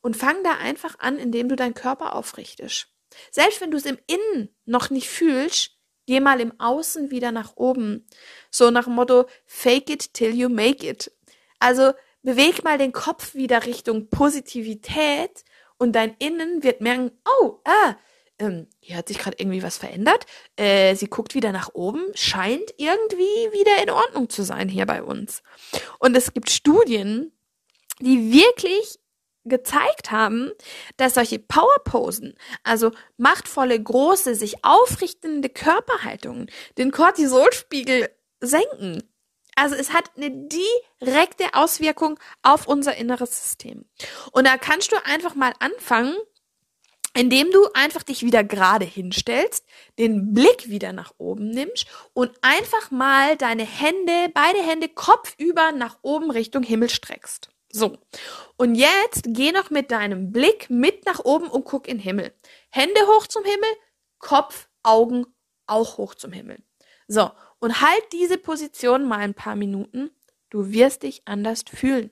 Und 0.02 0.16
fang 0.16 0.42
da 0.44 0.54
einfach 0.58 0.98
an, 1.00 1.18
indem 1.18 1.50
du 1.50 1.56
deinen 1.56 1.74
Körper 1.74 2.16
aufrichtest. 2.16 2.88
Selbst 3.32 3.62
wenn 3.62 3.72
du 3.72 3.78
es 3.78 3.86
im 3.86 3.98
Innen 4.08 4.50
noch 4.66 4.90
nicht 4.90 5.10
fühlst, 5.10 5.78
geh 6.06 6.20
mal 6.20 6.40
im 6.40 6.60
Außen 6.60 7.12
wieder 7.12 7.32
nach 7.32 7.56
oben. 7.56 8.08
So 8.50 8.72
nach 8.72 8.86
dem 8.86 8.96
Motto, 8.96 9.26
fake 9.46 9.90
it 9.90 10.14
till 10.14 10.34
you 10.34 10.50
make 10.50 10.88
it. 10.88 11.12
Also 11.60 11.92
beweg 12.24 12.64
mal 12.64 12.78
den 12.78 12.94
Kopf 12.94 13.36
wieder 13.36 13.66
Richtung 13.66 14.10
Positivität 14.10 15.44
und 15.78 15.94
dein 15.94 16.16
Innen 16.20 16.64
wird 16.64 16.82
merken, 16.82 17.12
oh, 17.42 17.60
ah, 17.66 17.96
ähm, 18.40 18.68
hier 18.80 18.98
hat 18.98 19.08
sich 19.08 19.20
gerade 19.20 19.38
irgendwie 19.40 19.64
was 19.64 19.78
verändert. 19.78 20.26
Äh, 20.56 20.96
sie 20.96 21.08
guckt 21.08 21.36
wieder 21.36 21.52
nach 21.52 21.70
oben, 21.74 22.04
scheint 22.16 22.74
irgendwie 22.78 23.24
wieder 23.24 23.82
in 23.84 23.90
Ordnung 23.90 24.30
zu 24.30 24.44
sein 24.44 24.70
hier 24.70 24.86
bei 24.86 25.04
uns. 25.04 25.44
Und 26.00 26.16
es 26.16 26.34
gibt 26.34 26.50
Studien, 26.50 27.32
die 28.00 28.32
wirklich 28.32 29.00
gezeigt 29.46 30.12
haben, 30.12 30.52
dass 30.98 31.16
solche 31.16 31.40
Powerposen, 31.40 32.36
also 32.64 32.92
machtvolle, 33.18 33.82
große, 33.82 34.36
sich 34.36 34.64
aufrichtende 34.64 35.50
Körperhaltungen, 35.50 36.50
den 36.78 36.92
Cortisolspiegel 36.92 38.10
senken. 38.40 39.04
Also 39.56 39.76
es 39.76 39.94
hat 39.94 40.12
eine 40.16 40.32
direkte 40.32 41.54
Auswirkung 41.54 42.20
auf 42.42 42.68
unser 42.68 42.96
inneres 42.96 43.44
System. 43.44 43.86
Und 44.32 44.48
da 44.48 44.58
kannst 44.58 44.92
du 44.92 44.96
einfach 45.06 45.36
mal 45.36 45.54
anfangen, 45.60 46.16
indem 47.14 47.52
du 47.52 47.68
einfach 47.74 48.04
dich 48.04 48.24
wieder 48.24 48.44
gerade 48.44 48.86
hinstellst, 48.86 49.66
den 50.00 50.34
Blick 50.34 50.70
wieder 50.70 50.94
nach 50.94 51.14
oben 51.18 51.50
nimmst 51.50 51.86
und 52.14 52.32
einfach 52.42 52.92
mal 52.92 53.38
deine 53.38 53.66
Hände, 53.66 54.32
beide 54.34 54.60
Hände 54.60 54.90
kopfüber 54.90 55.72
nach 55.72 56.00
oben 56.02 56.32
Richtung 56.32 56.64
Himmel 56.64 56.90
streckst. 56.90 57.50
So. 57.72 57.98
Und 58.58 58.76
jetzt 58.76 59.24
geh 59.28 59.52
noch 59.52 59.70
mit 59.70 59.92
deinem 59.92 60.32
Blick 60.32 60.70
mit 60.70 61.06
nach 61.06 61.20
oben 61.26 61.48
und 61.48 61.66
guck 61.66 61.88
in 61.88 61.98
den 61.98 62.04
Himmel. 62.04 62.34
Hände 62.70 63.00
hoch 63.08 63.28
zum 63.28 63.44
Himmel, 63.44 63.70
Kopf, 64.20 64.68
Augen 64.84 65.26
auch 65.66 65.98
hoch 65.98 66.16
zum 66.16 66.32
Himmel. 66.32 66.58
So. 67.08 67.32
Und 67.60 67.82
halt 67.82 68.04
diese 68.12 68.38
Position 68.38 69.08
mal 69.08 69.20
ein 69.20 69.34
paar 69.34 69.56
Minuten. 69.56 70.12
Du 70.50 70.72
wirst 70.72 71.04
dich 71.04 71.24
anders 71.26 71.64
fühlen. 71.68 72.12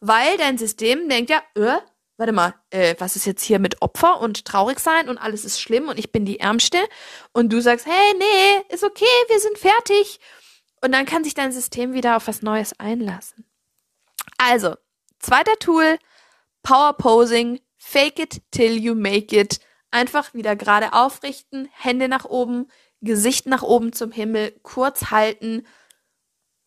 Weil 0.00 0.36
dein 0.38 0.58
System 0.58 1.08
denkt 1.08 1.30
ja, 1.30 1.42
äh, 1.54 1.78
warte 2.20 2.32
mal, 2.32 2.54
äh, 2.68 2.94
was 2.98 3.16
ist 3.16 3.24
jetzt 3.24 3.42
hier 3.42 3.58
mit 3.58 3.80
Opfer 3.80 4.20
und 4.20 4.44
traurig 4.44 4.78
sein 4.78 5.08
und 5.08 5.16
alles 5.16 5.46
ist 5.46 5.58
schlimm 5.58 5.88
und 5.88 5.98
ich 5.98 6.12
bin 6.12 6.26
die 6.26 6.38
Ärmste 6.38 6.76
und 7.32 7.50
du 7.50 7.62
sagst, 7.62 7.86
hey, 7.86 8.14
nee, 8.18 8.74
ist 8.74 8.84
okay, 8.84 9.06
wir 9.28 9.40
sind 9.40 9.56
fertig. 9.56 10.20
Und 10.82 10.92
dann 10.92 11.06
kann 11.06 11.24
sich 11.24 11.32
dein 11.32 11.50
System 11.50 11.94
wieder 11.94 12.16
auf 12.16 12.28
was 12.28 12.42
Neues 12.42 12.78
einlassen. 12.78 13.46
Also, 14.36 14.76
zweiter 15.18 15.58
Tool, 15.58 15.98
Power 16.62 16.92
Posing, 16.92 17.58
fake 17.78 18.18
it 18.18 18.42
till 18.50 18.78
you 18.78 18.94
make 18.94 19.34
it. 19.34 19.58
Einfach 19.90 20.34
wieder 20.34 20.56
gerade 20.56 20.92
aufrichten, 20.92 21.70
Hände 21.72 22.06
nach 22.06 22.26
oben, 22.26 22.68
Gesicht 23.00 23.46
nach 23.46 23.62
oben 23.62 23.94
zum 23.94 24.12
Himmel, 24.12 24.52
kurz 24.62 25.10
halten. 25.10 25.66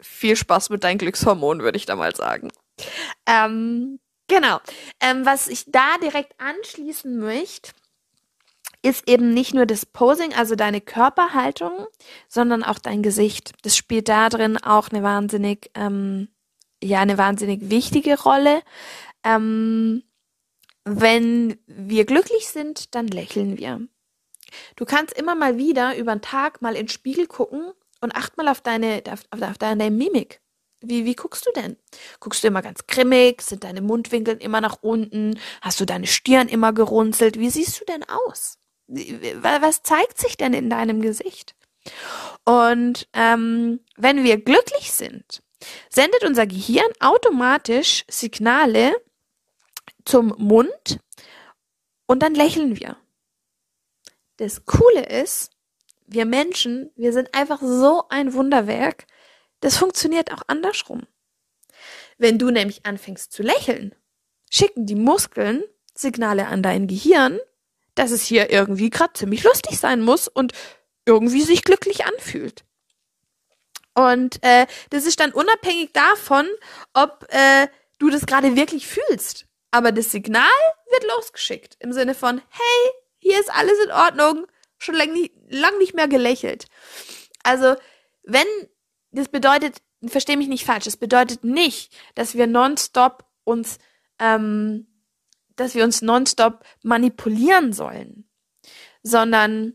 Viel 0.02 0.36
Spaß 0.36 0.72
mit 0.72 0.84
deinen 0.84 0.98
Glückshormonen, 0.98 1.62
würde 1.62 1.78
ich 1.78 1.86
da 1.86 1.96
mal 1.96 2.16
sagen. 2.16 2.52
Ähm, 3.28 4.00
Genau. 4.28 4.60
Ähm, 5.00 5.26
was 5.26 5.48
ich 5.48 5.66
da 5.68 5.98
direkt 6.02 6.40
anschließen 6.40 7.18
möchte, 7.20 7.72
ist 8.82 9.08
eben 9.08 9.34
nicht 9.34 9.54
nur 9.54 9.66
das 9.66 9.86
Posing, 9.86 10.34
also 10.34 10.56
deine 10.56 10.82
Körperhaltung, 10.82 11.88
sondern 12.28 12.64
auch 12.64 12.80
dein 12.80 13.02
Gesicht. 13.02 13.54
Das 13.64 13.78
spielt 13.78 14.10
da 14.10 14.30
drin 14.30 14.58
auch 14.58 14.90
eine 14.90 15.04
wahnsinnig, 15.04 15.72
ähm, 15.74 16.28
ja, 16.84 17.00
eine 17.00 17.18
wahnsinnig 17.18 17.70
wichtige 17.70 18.22
Rolle. 18.22 18.62
Ähm, 19.24 20.04
wenn 20.84 21.58
wir 21.66 22.06
glücklich 22.06 22.50
sind, 22.50 22.94
dann 22.94 23.08
lächeln 23.08 23.58
wir. 23.58 23.88
Du 24.76 24.86
kannst 24.86 25.18
immer 25.18 25.34
mal 25.34 25.58
wieder 25.58 25.96
über 25.96 26.14
den 26.14 26.22
Tag 26.22 26.62
mal 26.62 26.76
in 26.76 26.88
den 26.88 26.90
Spiegel 26.90 27.26
gucken 27.26 27.72
und 28.02 28.16
acht 28.16 28.36
mal 28.36 28.50
auf 28.50 28.60
deine, 28.60 29.02
auf, 29.10 29.22
auf 29.32 29.58
deine 29.58 29.92
Mimik. 29.92 30.43
Wie, 30.86 31.06
wie 31.06 31.16
guckst 31.16 31.46
du 31.46 31.52
denn? 31.52 31.78
Guckst 32.20 32.44
du 32.44 32.48
immer 32.48 32.62
ganz 32.62 32.86
grimmig? 32.88 33.42
Sind 33.42 33.64
deine 33.64 33.82
Mundwinkel 33.82 34.36
immer 34.36 34.60
nach 34.60 34.80
unten? 34.82 35.40
Hast 35.62 35.80
du 35.80 35.86
deine 35.86 36.08
Stirn 36.08 36.50
immer 36.50 36.74
gerunzelt? 36.74 37.40
Wie 37.40 37.50
siehst 37.50 37.80
du 37.80 37.86
denn 37.86 38.04
aus? 38.04 38.58
Was 38.88 39.82
zeigt 39.82 40.20
sich 40.20 40.36
denn 40.36 40.54
in 40.54 40.70
deinem 40.70 41.02
Gesicht? 41.02 41.56
Und 42.44 43.08
ähm, 43.14 43.80
wenn 43.96 44.24
wir 44.24 44.38
glücklich 44.38 44.92
sind, 44.92 45.42
sendet 45.90 46.26
unser 46.26 46.46
Gehirn 46.48 46.92
automatisch 47.00 48.04
Signale 48.10 48.94
zum 50.04 50.36
Mund 50.38 51.00
und 52.08 52.22
dann 52.22 52.36
lächeln 52.36 52.78
wir. 52.78 52.98
Das 54.38 54.66
Coole 54.66 55.06
ist, 55.06 55.52
wir 56.08 56.26
Menschen, 56.26 56.92
wir 56.96 57.14
sind 57.14 57.34
einfach 57.34 57.62
so 57.62 58.04
ein 58.10 58.34
Wunderwerk, 58.34 59.06
das 59.64 59.78
funktioniert 59.78 60.32
auch 60.34 60.42
andersrum. 60.48 61.08
Wenn 62.18 62.38
du 62.38 62.52
nämlich 62.52 62.86
anfängst 62.86 63.32
zu 63.32 63.44
lächeln, 63.44 63.96
schicken 64.50 64.86
die 64.86 64.96
Muskeln 64.96 65.64
Signale 65.96 66.48
an 66.48 66.62
dein 66.62 66.88
Gehirn, 66.88 67.40
dass 67.96 68.12
es 68.12 68.24
hier 68.24 68.50
irgendwie 68.52 68.90
gerade 68.90 69.14
ziemlich 69.14 69.44
lustig 69.44 69.80
sein 69.80 70.02
muss 70.02 70.28
und 70.28 70.52
irgendwie 71.06 71.44
sich 71.44 71.64
glücklich 71.64 72.06
anfühlt. 72.06 72.66
Und 73.94 74.44
äh, 74.44 74.66
das 74.90 75.06
ist 75.06 75.22
dann 75.22 75.32
unabhängig 75.32 75.94
davon, 75.94 76.46
ob 76.94 77.26
äh, 77.30 77.68
du 78.00 78.10
das 78.10 78.26
gerade 78.26 78.58
wirklich 78.58 78.86
fühlst. 78.86 79.46
Aber 79.72 79.94
das 79.94 80.12
Signal 80.12 80.50
wird 80.92 81.06
losgeschickt 81.16 81.78
im 81.80 81.94
Sinne 81.94 82.16
von, 82.16 82.42
hey, 82.50 82.92
hier 83.20 83.40
ist 83.40 83.52
alles 83.54 83.80
in 83.86 83.92
Ordnung, 83.92 84.46
schon 84.78 84.96
lang 84.96 85.14
nicht, 85.14 85.34
lang 85.48 85.78
nicht 85.78 85.94
mehr 85.94 86.10
gelächelt. 86.10 86.66
Also, 87.44 87.76
wenn 88.24 88.48
das 89.14 89.30
bedeutet, 89.30 89.82
verstehe 90.06 90.38
mich 90.38 90.48
nicht 90.48 90.66
falsch, 90.66 90.86
das 90.86 90.98
bedeutet 90.98 91.44
nicht, 91.44 91.94
dass 92.16 92.36
wir 92.36 92.48
nonstop 92.48 93.26
uns, 93.44 93.78
ähm, 94.20 94.88
dass 95.56 95.76
wir 95.76 95.84
uns 95.84 96.02
nonstop 96.02 96.64
manipulieren 96.82 97.74
sollen, 97.74 98.28
sondern 99.04 99.74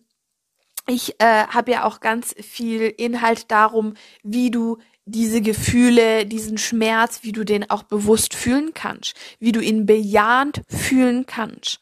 ich 0.86 1.20
äh, 1.20 1.46
habe 1.46 1.70
ja 1.70 1.84
auch 1.84 2.00
ganz 2.00 2.34
viel 2.40 2.82
Inhalt 2.82 3.50
darum, 3.50 3.94
wie 4.22 4.50
du 4.50 4.78
diese 5.10 5.40
Gefühle, 5.40 6.26
diesen 6.26 6.58
Schmerz, 6.58 7.20
wie 7.22 7.32
du 7.32 7.44
den 7.44 7.70
auch 7.70 7.82
bewusst 7.82 8.34
fühlen 8.34 8.74
kannst, 8.74 9.14
wie 9.40 9.52
du 9.52 9.60
ihn 9.60 9.86
bejahend 9.86 10.62
fühlen 10.68 11.26
kannst. 11.26 11.80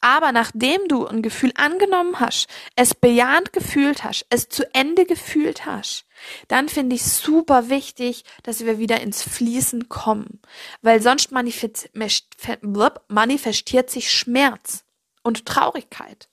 Aber 0.00 0.30
nachdem 0.30 0.86
du 0.86 1.06
ein 1.06 1.22
Gefühl 1.22 1.52
angenommen 1.56 2.20
hast, 2.20 2.46
es 2.76 2.94
bejahend 2.94 3.52
gefühlt 3.52 4.04
hast, 4.04 4.26
es 4.30 4.48
zu 4.48 4.72
Ende 4.74 5.06
gefühlt 5.06 5.66
hast, 5.66 6.04
dann 6.46 6.68
finde 6.68 6.94
ich 6.94 7.02
super 7.02 7.68
wichtig, 7.68 8.22
dass 8.44 8.64
wir 8.64 8.78
wieder 8.78 9.00
ins 9.00 9.22
Fließen 9.22 9.88
kommen, 9.88 10.40
weil 10.82 11.02
sonst 11.02 11.32
manifestiert 11.32 13.90
sich 13.90 14.12
Schmerz 14.12 14.84
und 15.22 15.46
Traurigkeit. 15.46 16.28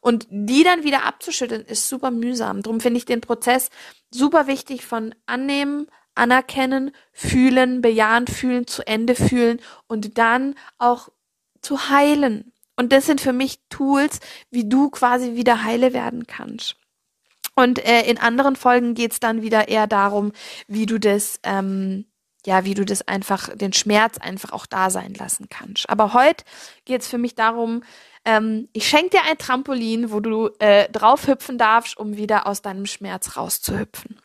Und 0.00 0.26
die 0.30 0.64
dann 0.64 0.82
wieder 0.82 1.04
abzuschütteln, 1.04 1.64
ist 1.66 1.88
super 1.88 2.10
mühsam. 2.10 2.62
Darum 2.62 2.80
finde 2.80 2.98
ich 2.98 3.04
den 3.04 3.20
Prozess 3.20 3.68
super 4.10 4.46
wichtig 4.46 4.86
von 4.86 5.14
annehmen, 5.26 5.88
anerkennen, 6.14 6.92
fühlen, 7.12 7.82
bejahend 7.82 8.30
fühlen, 8.30 8.66
zu 8.66 8.86
Ende 8.86 9.14
fühlen 9.14 9.60
und 9.86 10.18
dann 10.18 10.54
auch 10.78 11.08
zu 11.60 11.90
heilen. 11.90 12.52
Und 12.76 12.92
das 12.92 13.06
sind 13.06 13.20
für 13.20 13.34
mich 13.34 13.60
Tools, 13.68 14.20
wie 14.50 14.68
du 14.68 14.88
quasi 14.88 15.34
wieder 15.34 15.64
heile 15.64 15.92
werden 15.92 16.26
kannst. 16.26 16.76
Und 17.54 17.84
äh, 17.84 18.02
in 18.02 18.16
anderen 18.16 18.56
Folgen 18.56 18.94
geht's 18.94 19.20
dann 19.20 19.42
wieder 19.42 19.68
eher 19.68 19.86
darum, 19.86 20.32
wie 20.66 20.86
du 20.86 20.98
das, 20.98 21.40
ähm, 21.42 22.06
ja, 22.46 22.64
wie 22.64 22.72
du 22.72 22.86
das 22.86 23.06
einfach, 23.06 23.54
den 23.54 23.74
Schmerz 23.74 24.16
einfach 24.16 24.52
auch 24.52 24.64
da 24.64 24.88
sein 24.88 25.12
lassen 25.12 25.48
kannst. 25.50 25.90
Aber 25.90 26.14
heute 26.14 26.44
geht's 26.86 27.06
für 27.06 27.18
mich 27.18 27.34
darum, 27.34 27.82
ähm, 28.24 28.68
ich 28.72 28.88
schenke 28.88 29.10
dir 29.10 29.22
ein 29.24 29.38
Trampolin, 29.38 30.12
wo 30.12 30.20
du 30.20 30.50
äh, 30.58 30.88
drauf 30.90 31.26
hüpfen 31.26 31.58
darfst, 31.58 31.96
um 31.96 32.16
wieder 32.16 32.46
aus 32.46 32.62
deinem 32.62 32.86
Schmerz 32.86 33.36
rauszuhüpfen. 33.36 34.20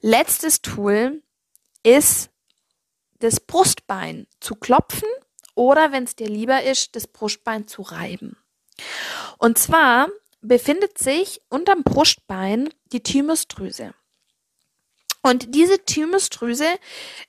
Letztes 0.00 0.62
Tool 0.62 1.22
ist 1.82 2.30
das 3.18 3.40
Brustbein 3.40 4.26
zu 4.40 4.54
klopfen 4.54 5.08
oder, 5.54 5.92
wenn 5.92 6.04
es 6.04 6.16
dir 6.16 6.28
lieber 6.28 6.62
ist, 6.62 6.96
das 6.96 7.06
Brustbein 7.06 7.66
zu 7.66 7.82
reiben. 7.82 8.36
Und 9.38 9.58
zwar 9.58 10.08
befindet 10.40 10.98
sich 10.98 11.40
unterm 11.48 11.82
Brustbein 11.82 12.68
die 12.92 13.02
Thymusdrüse. 13.02 13.94
Und 15.26 15.56
diese 15.56 15.84
Thymusdrüse, 15.84 16.66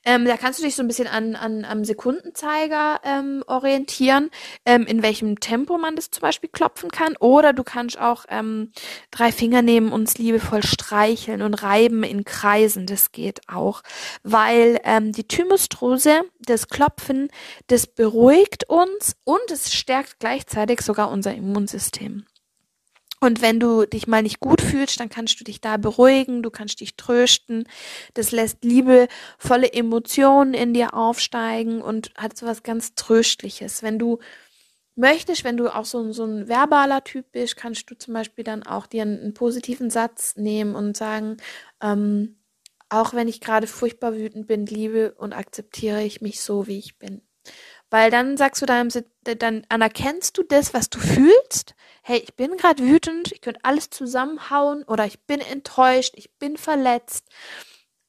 ähm, 0.04 0.24
da 0.24 0.36
kannst 0.36 0.60
du 0.60 0.62
dich 0.62 0.76
so 0.76 0.82
ein 0.82 0.86
bisschen 0.86 1.08
an, 1.08 1.34
an 1.34 1.64
am 1.64 1.84
Sekundenzeiger 1.84 3.00
ähm, 3.02 3.42
orientieren, 3.48 4.30
ähm, 4.64 4.86
in 4.86 5.02
welchem 5.02 5.40
Tempo 5.40 5.78
man 5.78 5.96
das 5.96 6.12
zum 6.12 6.20
Beispiel 6.20 6.48
klopfen 6.48 6.92
kann. 6.92 7.16
Oder 7.18 7.52
du 7.52 7.64
kannst 7.64 7.98
auch 7.98 8.24
ähm, 8.28 8.70
drei 9.10 9.32
Finger 9.32 9.62
nehmen 9.62 9.90
und 9.90 10.06
es 10.06 10.16
liebevoll 10.16 10.62
streicheln 10.62 11.42
und 11.42 11.54
reiben 11.54 12.04
in 12.04 12.22
Kreisen. 12.22 12.86
Das 12.86 13.10
geht 13.10 13.40
auch, 13.48 13.82
weil 14.22 14.78
ähm, 14.84 15.10
die 15.10 15.26
Thymusdrüse, 15.26 16.22
das 16.38 16.68
Klopfen, 16.68 17.30
das 17.66 17.88
beruhigt 17.88 18.68
uns 18.68 19.16
und 19.24 19.50
es 19.50 19.74
stärkt 19.74 20.20
gleichzeitig 20.20 20.82
sogar 20.82 21.10
unser 21.10 21.34
Immunsystem. 21.34 22.26
Und 23.20 23.42
wenn 23.42 23.58
du 23.58 23.84
dich 23.84 24.06
mal 24.06 24.22
nicht 24.22 24.40
gut 24.40 24.60
fühlst, 24.60 25.00
dann 25.00 25.08
kannst 25.08 25.40
du 25.40 25.44
dich 25.44 25.60
da 25.60 25.76
beruhigen, 25.76 26.42
du 26.42 26.50
kannst 26.50 26.80
dich 26.80 26.96
trösten. 26.96 27.64
Das 28.14 28.30
lässt 28.30 28.64
liebevolle 28.64 29.72
Emotionen 29.72 30.54
in 30.54 30.72
dir 30.72 30.94
aufsteigen 30.94 31.82
und 31.82 32.12
hat 32.16 32.36
so 32.36 32.46
was 32.46 32.62
ganz 32.62 32.94
Tröstliches. 32.94 33.82
Wenn 33.82 33.98
du 33.98 34.18
möchtest, 34.94 35.44
wenn 35.44 35.56
du 35.56 35.74
auch 35.74 35.84
so, 35.84 36.12
so 36.12 36.24
ein 36.24 36.48
verbaler 36.48 37.04
Typ 37.04 37.32
bist, 37.32 37.56
kannst 37.56 37.90
du 37.90 37.96
zum 37.96 38.14
Beispiel 38.14 38.44
dann 38.44 38.64
auch 38.64 38.86
dir 38.86 39.02
einen, 39.02 39.20
einen 39.20 39.34
positiven 39.34 39.90
Satz 39.90 40.36
nehmen 40.36 40.74
und 40.74 40.96
sagen, 40.96 41.38
ähm, 41.82 42.36
auch 42.88 43.14
wenn 43.14 43.28
ich 43.28 43.40
gerade 43.40 43.66
furchtbar 43.66 44.14
wütend 44.14 44.46
bin, 44.46 44.66
liebe 44.66 45.12
und 45.12 45.32
akzeptiere 45.32 46.02
ich 46.02 46.20
mich 46.20 46.40
so, 46.40 46.66
wie 46.66 46.78
ich 46.78 46.98
bin. 46.98 47.22
Weil 47.90 48.10
dann 48.10 48.36
sagst 48.36 48.60
du 48.60 48.66
deinem, 48.66 48.88
dann 49.22 49.64
anerkennst 49.68 50.36
du 50.36 50.42
das, 50.42 50.74
was 50.74 50.90
du 50.90 50.98
fühlst. 50.98 51.74
Hey, 52.08 52.20
ich 52.24 52.34
bin 52.36 52.56
gerade 52.56 52.82
wütend, 52.82 53.32
ich 53.32 53.42
könnte 53.42 53.60
alles 53.64 53.90
zusammenhauen 53.90 54.82
oder 54.84 55.04
ich 55.04 55.20
bin 55.26 55.40
enttäuscht, 55.40 56.14
ich 56.16 56.30
bin 56.38 56.56
verletzt, 56.56 57.26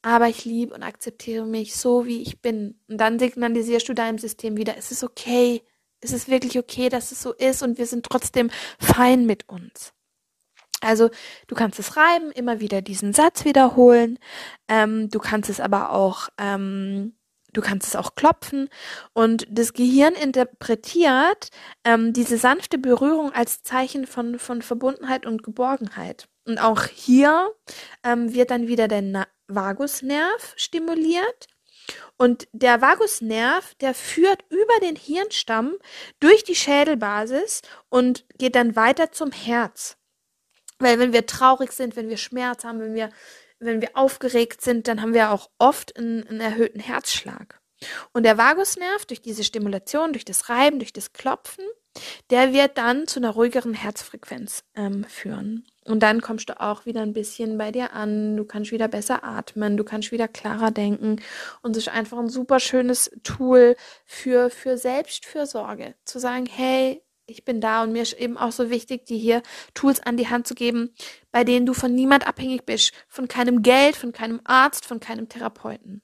aber 0.01 0.29
ich 0.29 0.45
liebe 0.45 0.73
und 0.73 0.83
akzeptiere 0.83 1.45
mich 1.45 1.75
so, 1.75 2.05
wie 2.05 2.21
ich 2.21 2.41
bin. 2.41 2.79
Und 2.87 2.97
dann 2.97 3.19
signalisierst 3.19 3.89
du 3.89 3.93
deinem 3.93 4.17
System 4.17 4.55
wieder, 4.55 4.77
es 4.77 4.91
ist 4.93 5.03
okay, 5.03 5.63
Es 6.01 6.13
ist 6.13 6.29
wirklich 6.29 6.57
okay, 6.57 6.87
dass 6.87 7.11
es 7.11 7.21
so 7.21 7.33
ist 7.33 7.61
und 7.61 7.77
wir 7.77 7.85
sind 7.85 8.05
trotzdem 8.05 8.49
fein 8.79 9.25
mit 9.25 9.49
uns. 9.49 9.91
Also 10.81 11.09
du 11.47 11.55
kannst 11.55 11.79
es 11.79 11.97
reiben, 11.97 12.31
immer 12.31 12.61
wieder 12.61 12.81
diesen 12.81 13.11
Satz 13.13 13.43
wiederholen. 13.45 14.17
Ähm, 14.69 15.09
du 15.09 15.19
kannst 15.19 15.49
es 15.49 15.59
aber 15.59 15.91
auch, 15.91 16.29
ähm, 16.37 17.18
du 17.53 17.61
kannst 17.61 17.87
es 17.87 17.95
auch 17.95 18.15
klopfen 18.15 18.69
und 19.13 19.47
das 19.49 19.73
Gehirn 19.73 20.13
interpretiert 20.13 21.49
ähm, 21.83 22.13
diese 22.13 22.37
sanfte 22.37 22.77
Berührung 22.77 23.31
als 23.33 23.63
Zeichen 23.63 24.07
von 24.07 24.39
von 24.39 24.61
Verbundenheit 24.61 25.25
und 25.25 25.43
Geborgenheit. 25.43 26.27
Und 26.45 26.57
auch 26.59 26.85
hier 26.85 27.51
ähm, 28.03 28.33
wird 28.33 28.51
dann 28.51 28.67
wieder 28.67 28.87
der 28.87 29.01
Na 29.01 29.27
Vagusnerv 29.47 30.53
stimuliert. 30.55 31.47
Und 32.17 32.47
der 32.51 32.81
Vagusnerv, 32.81 33.75
der 33.75 33.93
führt 33.93 34.43
über 34.49 34.79
den 34.81 34.95
Hirnstamm 34.95 35.75
durch 36.19 36.43
die 36.43 36.55
Schädelbasis 36.55 37.61
und 37.89 38.25
geht 38.37 38.55
dann 38.55 38.75
weiter 38.75 39.11
zum 39.11 39.31
Herz. 39.31 39.97
Weil 40.79 40.99
wenn 40.99 41.13
wir 41.13 41.25
traurig 41.25 41.71
sind, 41.71 41.95
wenn 41.95 42.09
wir 42.09 42.17
Schmerz 42.17 42.63
haben, 42.63 42.79
wenn 42.79 42.93
wir, 42.93 43.09
wenn 43.59 43.81
wir 43.81 43.91
aufgeregt 43.95 44.61
sind, 44.61 44.87
dann 44.87 45.01
haben 45.01 45.13
wir 45.13 45.31
auch 45.31 45.49
oft 45.57 45.97
einen, 45.97 46.27
einen 46.27 46.41
erhöhten 46.41 46.79
Herzschlag. 46.79 47.59
Und 48.11 48.23
der 48.23 48.37
Vagusnerv 48.37 49.05
durch 49.05 49.21
diese 49.21 49.43
Stimulation, 49.43 50.11
durch 50.11 50.25
das 50.25 50.49
Reiben, 50.49 50.79
durch 50.79 50.93
das 50.93 51.13
Klopfen, 51.13 51.63
der 52.29 52.53
wird 52.53 52.77
dann 52.77 53.07
zu 53.07 53.19
einer 53.19 53.31
ruhigeren 53.31 53.73
Herzfrequenz 53.73 54.63
ähm, 54.75 55.03
führen. 55.05 55.65
Und 55.85 56.03
dann 56.03 56.21
kommst 56.21 56.49
du 56.49 56.59
auch 56.59 56.85
wieder 56.85 57.01
ein 57.01 57.13
bisschen 57.13 57.57
bei 57.57 57.71
dir 57.71 57.93
an, 57.93 58.37
du 58.37 58.45
kannst 58.45 58.71
wieder 58.71 58.87
besser 58.87 59.23
atmen, 59.23 59.75
du 59.75 59.83
kannst 59.83 60.11
wieder 60.11 60.27
klarer 60.27 60.71
denken. 60.71 61.17
Und 61.61 61.75
es 61.75 61.87
ist 61.87 61.93
einfach 61.93 62.19
ein 62.19 62.29
super 62.29 62.59
schönes 62.59 63.09
Tool 63.23 63.75
für, 64.05 64.49
für 64.49 64.77
Selbstfürsorge. 64.77 65.95
Zu 66.05 66.19
sagen, 66.19 66.45
hey, 66.45 67.01
ich 67.29 67.45
bin 67.45 67.61
da 67.61 67.83
und 67.83 67.91
mir 67.91 68.01
ist 68.01 68.13
eben 68.13 68.37
auch 68.37 68.51
so 68.51 68.69
wichtig, 68.69 69.05
dir 69.05 69.17
hier 69.17 69.43
Tools 69.73 69.99
an 69.99 70.17
die 70.17 70.27
Hand 70.27 70.47
zu 70.47 70.55
geben, 70.55 70.93
bei 71.31 71.43
denen 71.43 71.65
du 71.65 71.73
von 71.73 71.93
niemand 71.93 72.27
abhängig 72.27 72.65
bist, 72.65 72.93
von 73.07 73.27
keinem 73.27 73.61
Geld, 73.61 73.95
von 73.95 74.11
keinem 74.11 74.41
Arzt, 74.43 74.85
von 74.85 74.99
keinem 74.99 75.29
Therapeuten. 75.29 76.01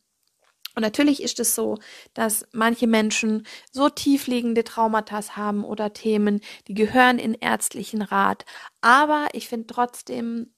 Und 0.75 0.81
natürlich 0.81 1.23
ist 1.23 1.39
es 1.39 1.55
so, 1.55 1.77
dass 2.13 2.45
manche 2.51 2.85
Menschen 2.85 3.47
so 3.71 3.89
tiefliegende 3.89 4.65
Traumata 4.65 5.35
haben 5.35 5.63
oder 5.63 5.93
Themen, 5.93 6.41
die 6.67 6.73
gehören 6.73 7.17
in 7.17 7.33
ärztlichen 7.33 8.01
Rat. 8.01 8.45
Aber 8.81 9.29
ich 9.31 9.47
finde 9.47 9.67
trotzdem, 9.67 10.53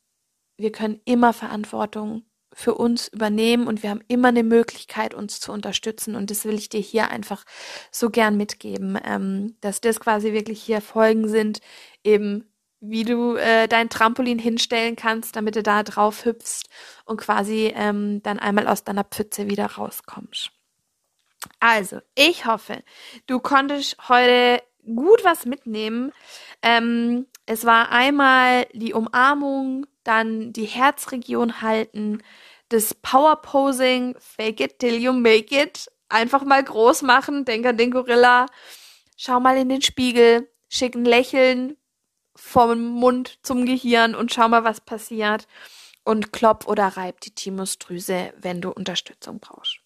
wir 0.58 0.71
können 0.71 1.01
immer 1.06 1.34
Verantwortung 1.34 2.23
für 2.58 2.74
uns 2.74 3.08
übernehmen 3.08 3.67
und 3.67 3.84
wir 3.84 3.91
haben 3.91 4.02
immer 4.08 4.30
eine 4.30 4.41
Möglichkeit, 4.41 5.13
uns 5.13 5.39
zu 5.39 5.52
unterstützen. 5.52 6.15
Und 6.15 6.32
das 6.32 6.43
will 6.43 6.56
ich 6.56 6.70
dir 6.70 6.80
hier 6.80 7.12
einfach 7.12 7.43
so 7.91 8.10
gern 8.10 8.36
mitgeben, 8.36 8.98
ähm, 9.06 9.56
dass 9.62 9.80
das 9.80 10.00
quasi 10.00 10.34
wirklich 10.34 10.63
hier 10.63 10.82
Folgen 10.82 11.28
sind, 11.28 11.60
eben 12.04 12.52
wie 12.80 13.04
du 13.04 13.36
äh, 13.36 13.67
dein 13.67 13.89
Trampolin 13.89 14.39
hinstellen 14.39 14.96
kannst, 14.96 15.36
damit 15.36 15.56
du 15.56 15.62
da 15.62 15.84
drauf 15.84 16.26
hüpfst 16.26 16.63
und 17.06 17.22
quasi 17.22 17.72
ähm, 17.76 18.24
dann 18.24 18.39
einmal 18.39 18.67
aus 18.67 18.84
deiner 18.84 19.04
Pfütze 19.04 19.48
wieder 19.48 19.67
rauskommst. 19.67 20.50
Also, 21.60 22.00
ich 22.15 22.48
hoffe, 22.48 22.84
du 23.28 23.39
konntest 23.39 24.10
heute 24.10 24.63
gut 24.84 25.24
was 25.24 25.46
mitnehmen. 25.46 26.12
Ähm, 26.63 27.28
es 27.46 27.65
war 27.65 27.91
einmal 27.91 28.65
die 28.74 28.96
Umarmung, 28.96 29.86
dann 30.08 30.54
die 30.54 30.65
Herzregion 30.65 31.62
halten, 31.62 32.24
das 32.70 32.93
Power 32.93 33.41
Posing, 33.41 34.15
fake 34.20 34.60
it 34.62 34.80
till 34.80 34.96
you 34.96 35.13
make 35.13 35.56
it, 35.56 35.88
einfach 36.10 36.43
mal 36.43 36.63
groß 36.63 37.02
machen, 37.02 37.46
denk 37.46 37.65
an 37.65 37.78
den 37.78 37.91
Gorilla, 37.91 38.46
schau 39.15 39.39
mal 39.39 39.58
in 39.58 39.70
den 39.70 39.82
Spiegel, 39.82 40.50
schick 40.70 40.96
ein 40.96 41.06
Lächeln 41.06 41.78
vom 42.36 42.86
Mund 42.86 43.39
zum 43.41 43.65
Gehirn 43.65 44.15
und 44.15 44.34
schau 44.34 44.48
mal, 44.48 44.63
was 44.63 44.82
passiert. 44.82 45.48
Und 46.04 46.32
klopp 46.32 46.67
oder 46.67 46.88
reib 46.88 47.20
die 47.20 47.36
Thymusdrüse, 47.36 48.34
wenn 48.38 48.62
du 48.62 48.72
Unterstützung 48.72 49.39
brauchst. 49.39 49.80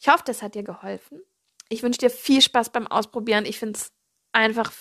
Ich 0.00 0.08
hoffe, 0.08 0.24
das 0.26 0.42
hat 0.42 0.56
dir 0.56 0.64
geholfen. 0.64 1.20
Ich 1.68 1.84
wünsche 1.84 2.00
dir 2.00 2.10
viel 2.10 2.42
Spaß 2.42 2.70
beim 2.70 2.88
Ausprobieren. 2.88 3.44
Ich 3.44 3.60
finde 3.60 3.78
es 3.78 3.92
einfach 4.32 4.72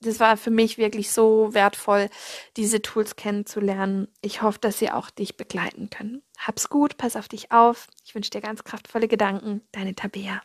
das 0.00 0.20
war 0.20 0.36
für 0.36 0.50
mich 0.50 0.78
wirklich 0.78 1.10
so 1.10 1.52
wertvoll, 1.52 2.08
diese 2.56 2.82
Tools 2.82 3.16
kennenzulernen. 3.16 4.08
Ich 4.20 4.42
hoffe, 4.42 4.58
dass 4.60 4.78
sie 4.78 4.90
auch 4.90 5.10
dich 5.10 5.36
begleiten 5.36 5.90
können. 5.90 6.22
Hab's 6.38 6.68
gut, 6.68 6.96
pass 6.96 7.16
auf 7.16 7.28
dich 7.28 7.52
auf. 7.52 7.88
Ich 8.04 8.14
wünsche 8.14 8.30
dir 8.30 8.40
ganz 8.40 8.64
kraftvolle 8.64 9.08
Gedanken. 9.08 9.62
Deine 9.72 9.94
Tabea. 9.94 10.42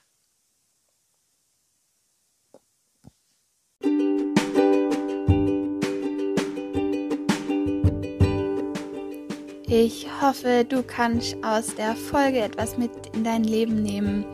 Ich 9.74 10.06
hoffe, 10.22 10.66
du 10.68 10.84
kannst 10.84 11.42
aus 11.46 11.74
der 11.76 11.96
Folge 11.96 12.40
etwas 12.40 12.78
mit 12.78 12.92
in 13.14 13.24
dein 13.24 13.46
Leben 13.46 13.82
nehmen. 13.82 14.26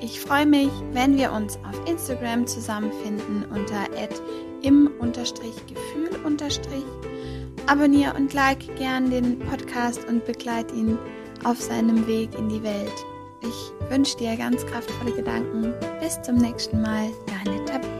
Ich 0.00 0.20
freue 0.20 0.46
mich, 0.46 0.70
wenn 0.90 1.16
wir 1.16 1.30
uns 1.30 1.56
auf 1.58 1.88
Instagram 1.88 2.48
zusammenfinden 2.48 3.44
unter 3.44 3.86
im-gefühl. 4.62 6.10
Abonniere 7.66 8.14
und 8.14 8.34
like 8.34 8.76
gern 8.76 9.10
den 9.10 9.38
Podcast 9.38 10.06
und 10.08 10.24
begleite 10.24 10.74
ihn 10.74 10.98
auf 11.44 11.60
seinem 11.60 12.06
Weg 12.06 12.30
in 12.38 12.48
die 12.48 12.62
Welt. 12.62 12.92
Ich 13.42 13.90
wünsche 13.90 14.16
dir 14.16 14.36
ganz 14.36 14.64
kraftvolle 14.66 15.12
Gedanken. 15.12 15.72
Bis 16.00 16.20
zum 16.22 16.36
nächsten 16.36 16.80
Mal, 16.80 17.10
deine 17.26 17.64
Tabitha. 17.64 17.91